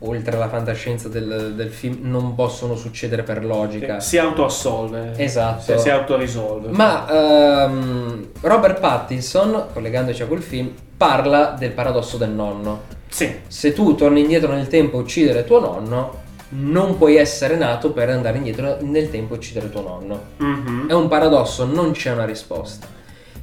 oltre 0.00 0.34
alla 0.34 0.48
fantascienza 0.48 1.08
del, 1.08 1.52
del 1.54 1.70
film, 1.70 1.98
non 2.02 2.34
possono 2.34 2.74
succedere 2.74 3.22
per 3.22 3.44
logica. 3.44 4.00
Si 4.00 4.18
autoassolve. 4.18 5.12
Esatto. 5.16 5.76
Si, 5.76 5.78
si 5.78 5.90
autorisolve. 5.90 6.70
Ma 6.70 7.64
ehm, 7.64 8.30
Robert 8.40 8.80
Pattinson, 8.80 9.66
collegandoci 9.72 10.22
a 10.22 10.26
quel 10.26 10.42
film, 10.42 10.72
parla 10.96 11.54
del 11.58 11.72
paradosso 11.72 12.16
del 12.16 12.30
nonno. 12.30 12.82
Sì. 13.08 13.32
Se 13.46 13.72
tu 13.72 13.94
torni 13.94 14.20
indietro 14.20 14.52
nel 14.52 14.68
tempo 14.68 14.98
a 14.98 15.00
uccidere 15.00 15.44
tuo 15.44 15.60
nonno, 15.60 16.22
non 16.56 16.98
puoi 16.98 17.16
essere 17.16 17.56
nato 17.56 17.92
per 17.92 18.10
andare 18.10 18.36
indietro 18.36 18.78
nel 18.80 19.10
tempo 19.10 19.34
a 19.34 19.36
uccidere 19.36 19.70
tuo 19.70 19.82
nonno. 19.82 20.20
Mhm. 20.36 20.88
È 20.88 20.92
un 20.92 21.08
paradosso, 21.08 21.64
non 21.64 21.92
c'è 21.92 22.12
una 22.12 22.24
risposta. 22.24 22.86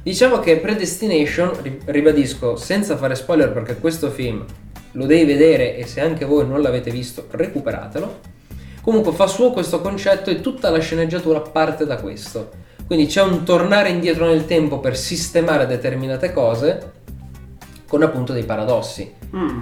Diciamo 0.02 0.40
che 0.40 0.56
Predestination, 0.56 1.62
ri- 1.62 1.80
ribadisco, 1.84 2.56
senza 2.56 2.96
fare 2.96 3.14
spoiler 3.14 3.52
perché 3.52 3.78
questo 3.78 4.10
film 4.10 4.44
lo 4.92 5.06
devi 5.06 5.24
vedere 5.24 5.76
e 5.76 5.86
se 5.86 6.00
anche 6.00 6.24
voi 6.24 6.46
non 6.46 6.60
l'avete 6.60 6.90
visto, 6.90 7.26
recuperatelo. 7.30 8.30
Comunque 8.82 9.12
fa 9.12 9.26
suo 9.26 9.52
questo 9.52 9.80
concetto 9.80 10.30
e 10.30 10.40
tutta 10.40 10.70
la 10.70 10.80
sceneggiatura 10.80 11.40
parte 11.40 11.86
da 11.86 11.96
questo. 11.96 12.50
Quindi 12.86 13.06
c'è 13.06 13.22
un 13.22 13.44
tornare 13.44 13.90
indietro 13.90 14.26
nel 14.26 14.44
tempo 14.44 14.80
per 14.80 14.96
sistemare 14.96 15.66
determinate 15.66 16.32
cose 16.32 17.00
con 17.92 18.02
appunto 18.02 18.32
dei 18.32 18.44
paradossi. 18.44 19.12
Mm. 19.36 19.60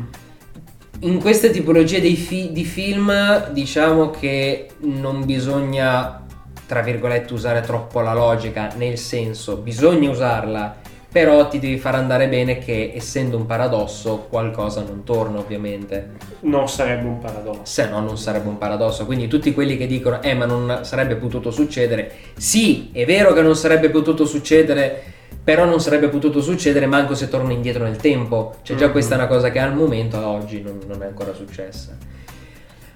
In 1.00 1.18
queste 1.18 1.50
tipologie 1.50 2.00
fi- 2.14 2.52
di 2.52 2.62
film 2.62 3.50
diciamo 3.50 4.10
che 4.10 4.68
non 4.82 5.24
bisogna, 5.24 6.24
tra 6.64 6.80
virgolette, 6.80 7.32
usare 7.32 7.60
troppo 7.60 8.00
la 8.02 8.14
logica, 8.14 8.70
nel 8.76 8.98
senso 8.98 9.56
bisogna 9.56 10.10
usarla, 10.10 10.76
però 11.10 11.48
ti 11.48 11.58
devi 11.58 11.76
far 11.76 11.96
andare 11.96 12.28
bene 12.28 12.58
che 12.58 12.92
essendo 12.94 13.36
un 13.36 13.46
paradosso 13.46 14.28
qualcosa 14.30 14.82
non 14.86 15.02
torna 15.02 15.40
ovviamente, 15.40 16.10
Non 16.42 16.68
sarebbe 16.68 17.08
un 17.08 17.18
paradosso. 17.18 17.62
se 17.64 17.88
no 17.88 17.98
non 17.98 18.16
sarebbe 18.16 18.46
un 18.48 18.58
paradosso. 18.58 19.06
Quindi 19.06 19.26
tutti 19.26 19.52
quelli 19.52 19.76
che 19.76 19.88
dicono 19.88 20.22
eh 20.22 20.34
ma 20.34 20.44
non 20.44 20.80
sarebbe 20.82 21.16
potuto 21.16 21.50
succedere, 21.50 22.12
sì 22.36 22.90
è 22.92 23.04
vero 23.04 23.32
che 23.32 23.42
non 23.42 23.56
sarebbe 23.56 23.90
potuto 23.90 24.24
succedere, 24.24 25.02
però 25.42 25.64
non 25.64 25.80
sarebbe 25.80 26.08
potuto 26.08 26.40
succedere 26.42 26.86
manco 26.86 27.14
se 27.14 27.28
torna 27.28 27.52
indietro 27.52 27.84
nel 27.84 27.96
tempo. 27.96 28.56
Cioè 28.62 28.76
già 28.76 28.86
Mhm. 28.86 28.92
questa 28.92 29.14
è 29.14 29.18
una 29.18 29.26
cosa 29.26 29.50
che 29.50 29.58
al 29.58 29.74
momento, 29.74 30.16
a 30.16 30.28
oggi, 30.28 30.60
non, 30.62 30.80
non 30.86 31.02
è 31.02 31.06
ancora 31.06 31.32
successa. 31.34 31.96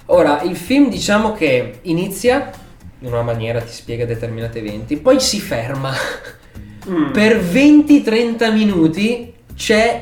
Ora, 0.07 0.43
il 0.43 0.57
film 0.57 0.91
diciamo 0.91 1.33
che 1.33 1.79
inizia 1.83 2.51
in 3.01 3.09
una 3.09 3.23
maniera, 3.23 3.61
ti 3.61 3.73
spiega 3.73 4.05
determinati 4.05 4.59
eventi, 4.59 4.97
poi 4.97 5.21
si 5.21 5.41
ferma. 5.41 5.93
Mm. 6.89 7.13
Per 7.13 7.41
20-30 7.41 8.51
minuti 8.53 9.33
c'è 9.55 10.01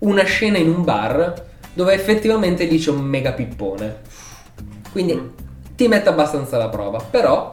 una 0.00 0.22
scena 0.22 0.58
in 0.58 0.68
un 0.68 0.84
bar 0.84 1.46
dove 1.72 1.92
effettivamente 1.92 2.64
lì 2.64 2.78
c'è 2.78 2.90
un 2.90 3.00
mega 3.00 3.32
pippone. 3.32 3.96
Quindi 4.92 5.14
Mm. 5.14 5.26
ti 5.74 5.88
mette 5.88 6.08
abbastanza 6.08 6.54
alla 6.56 6.68
prova, 6.68 6.98
però 7.00 7.50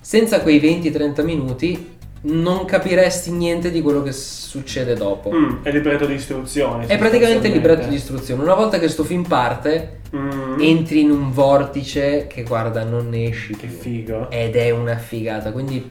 senza 0.00 0.40
quei 0.40 0.58
20-30 0.60 1.22
minuti 1.22 1.93
non 2.26 2.64
capiresti 2.64 3.30
niente 3.30 3.70
di 3.70 3.82
quello 3.82 4.02
che 4.02 4.12
succede 4.12 4.94
dopo. 4.94 5.30
Mm, 5.30 5.56
È 5.62 5.70
libretto 5.70 6.06
di 6.06 6.14
istruzioni. 6.14 6.86
È 6.86 6.96
praticamente 6.98 7.48
il 7.48 7.52
libretto 7.52 7.86
di 7.88 7.94
istruzione. 7.96 8.42
Una 8.42 8.54
volta 8.54 8.78
che 8.78 8.88
sto 8.88 9.04
film 9.04 9.22
parte, 9.24 10.00
Mm. 10.14 10.60
entri 10.60 11.00
in 11.00 11.10
un 11.10 11.32
vortice 11.32 12.26
che 12.28 12.44
guarda, 12.44 12.84
non 12.84 13.08
ne 13.08 13.28
esci 13.30 13.56
Che 13.56 13.66
più. 13.66 13.76
figo. 13.76 14.30
Ed 14.30 14.54
è 14.54 14.70
una 14.70 14.96
figata. 14.96 15.50
Quindi 15.50 15.90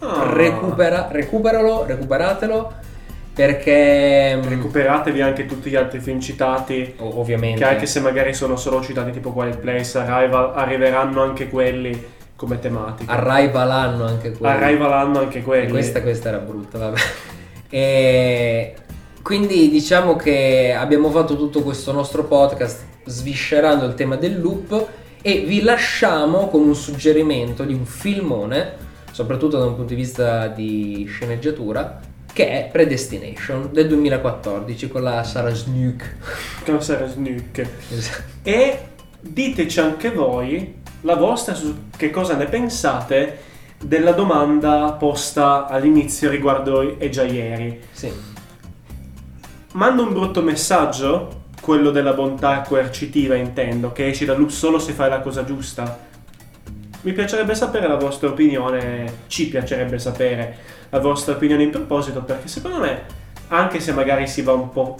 Ah. 0.00 0.28
recupera, 0.34 1.08
recuperalo, 1.10 1.84
recuperatelo. 1.86 2.72
Perché 3.34 4.36
mm, 4.36 4.48
Recuperatevi 4.48 5.20
anche 5.20 5.46
tutti 5.46 5.68
gli 5.70 5.74
altri 5.76 5.98
film 6.00 6.20
citati. 6.20 6.94
ovviamente 6.98 7.58
Che 7.60 7.64
anche 7.64 7.86
se 7.86 8.00
magari 8.00 8.32
sono 8.34 8.56
solo 8.56 8.80
citati 8.82 9.10
tipo 9.12 9.32
Quiet 9.32 9.58
Place, 9.58 9.98
Arrival, 9.98 10.52
arriveranno 10.54 11.20
anche 11.22 11.48
quelli 11.48 12.00
come 12.36 12.58
tematiche. 12.58 13.10
arrivalanno 13.10 14.04
anche 14.06 14.32
quelli. 14.32 14.54
Arriveranno 14.54 15.18
anche 15.20 15.38
E 15.38 15.42
quelli. 15.42 15.70
questa, 15.70 16.02
questa 16.02 16.28
era 16.30 16.38
brutta, 16.38 16.78
vabbè. 16.78 16.98
E 17.70 18.74
quindi 19.22 19.68
diciamo 19.70 20.14
che 20.16 20.74
abbiamo 20.78 21.10
fatto 21.10 21.36
tutto 21.36 21.62
questo 21.62 21.90
nostro 21.92 22.24
podcast 22.24 22.84
sviscerando 23.04 23.84
il 23.86 23.94
tema 23.94 24.14
del 24.16 24.40
loop 24.40 24.86
e 25.20 25.40
vi 25.40 25.62
lasciamo 25.62 26.48
con 26.48 26.60
un 26.62 26.74
suggerimento 26.76 27.64
di 27.64 27.72
un 27.72 27.84
filmone, 27.84 28.72
soprattutto 29.10 29.58
da 29.58 29.64
un 29.64 29.74
punto 29.74 29.94
di 29.94 30.00
vista 30.00 30.46
di 30.48 31.04
sceneggiatura, 31.08 31.98
che 32.32 32.48
è 32.48 32.68
Predestination 32.70 33.70
del 33.72 33.88
2014 33.88 34.88
con 34.88 35.02
la 35.02 35.24
Sarah 35.24 35.52
Snook. 35.54 36.16
Con 36.64 36.80
Sarah 36.82 37.08
Snook. 37.08 37.66
E 38.44 38.78
diteci 39.26 39.80
anche 39.80 40.10
voi 40.10 40.82
la 41.00 41.16
vostra 41.16 41.54
su 41.54 41.74
che 41.96 42.10
cosa 42.10 42.36
ne 42.36 42.44
pensate 42.46 43.38
della 43.82 44.12
domanda 44.12 44.92
posta 44.92 45.66
all'inizio 45.66 46.30
riguardo 46.30 46.98
e 46.98 47.08
già 47.10 47.22
ieri. 47.22 47.80
Sì. 47.90 48.12
Manda 49.72 50.02
un 50.02 50.12
brutto 50.12 50.40
messaggio, 50.40 51.42
quello 51.60 51.90
della 51.90 52.12
bontà 52.12 52.60
coercitiva 52.60 53.34
intendo, 53.34 53.92
che 53.92 54.08
esci 54.08 54.24
dal 54.24 54.38
loop 54.38 54.50
solo 54.50 54.78
se 54.78 54.92
fai 54.92 55.10
la 55.10 55.20
cosa 55.20 55.44
giusta. 55.44 55.98
Mi 57.02 57.12
piacerebbe 57.12 57.54
sapere 57.54 57.88
la 57.88 57.96
vostra 57.96 58.28
opinione, 58.28 59.22
ci 59.26 59.48
piacerebbe 59.48 59.98
sapere 59.98 60.56
la 60.90 61.00
vostra 61.00 61.34
opinione 61.34 61.64
in 61.64 61.70
proposito, 61.70 62.22
perché 62.22 62.48
secondo 62.48 62.78
me, 62.78 63.02
anche 63.48 63.80
se 63.80 63.92
magari 63.92 64.26
si 64.26 64.42
va 64.42 64.52
un 64.52 64.70
po' 64.70 64.96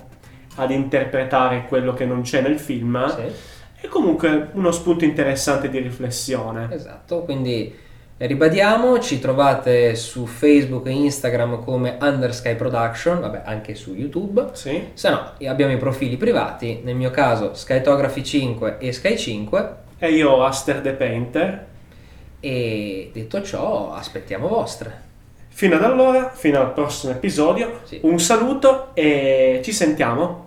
ad 0.56 0.70
interpretare 0.70 1.64
quello 1.66 1.94
che 1.94 2.04
non 2.04 2.22
c'è 2.22 2.42
nel 2.42 2.58
film, 2.58 3.08
Sì. 3.08 3.52
È 3.84 3.88
comunque 3.88 4.48
uno 4.52 4.70
spunto 4.72 5.04
interessante 5.04 5.68
di 5.68 5.78
riflessione. 5.78 6.68
Esatto, 6.70 7.20
quindi 7.22 7.74
eh, 8.16 8.26
ribadiamo, 8.26 8.98
ci 8.98 9.18
trovate 9.18 9.94
su 9.94 10.24
Facebook 10.26 10.86
e 10.86 10.90
Instagram 10.92 11.62
come 11.62 11.98
Undersky 12.00 12.54
Production, 12.56 13.20
vabbè 13.20 13.42
anche 13.44 13.74
su 13.74 13.92
YouTube. 13.94 14.48
Sì? 14.52 14.88
Se 14.94 15.10
no, 15.10 15.32
abbiamo 15.46 15.72
i 15.72 15.76
profili 15.76 16.16
privati, 16.16 16.80
nel 16.82 16.94
mio 16.94 17.10
caso 17.10 17.54
Skytography 17.54 18.24
5 18.24 18.76
e 18.78 18.92
Sky 18.92 19.18
5 19.18 19.74
E 19.98 20.10
io 20.12 20.42
Aster 20.44 20.80
the 20.80 20.92
Painter. 20.92 21.66
e 22.40 23.10
detto 23.12 23.42
ciò 23.42 23.92
aspettiamo 23.92 24.48
vostre. 24.48 25.02
Fino 25.48 25.76
ad 25.76 25.84
allora, 25.84 26.30
fino 26.30 26.58
al 26.60 26.72
prossimo 26.72 27.12
episodio, 27.12 27.80
Sì. 27.84 28.00
un 28.02 28.18
saluto 28.18 28.88
e 28.94 29.60
ci 29.62 29.72
sentiamo. 29.72 30.42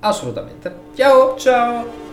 Assolutamente. 0.00 0.72
Ciao! 0.94 1.36
Ciao! 1.36 2.09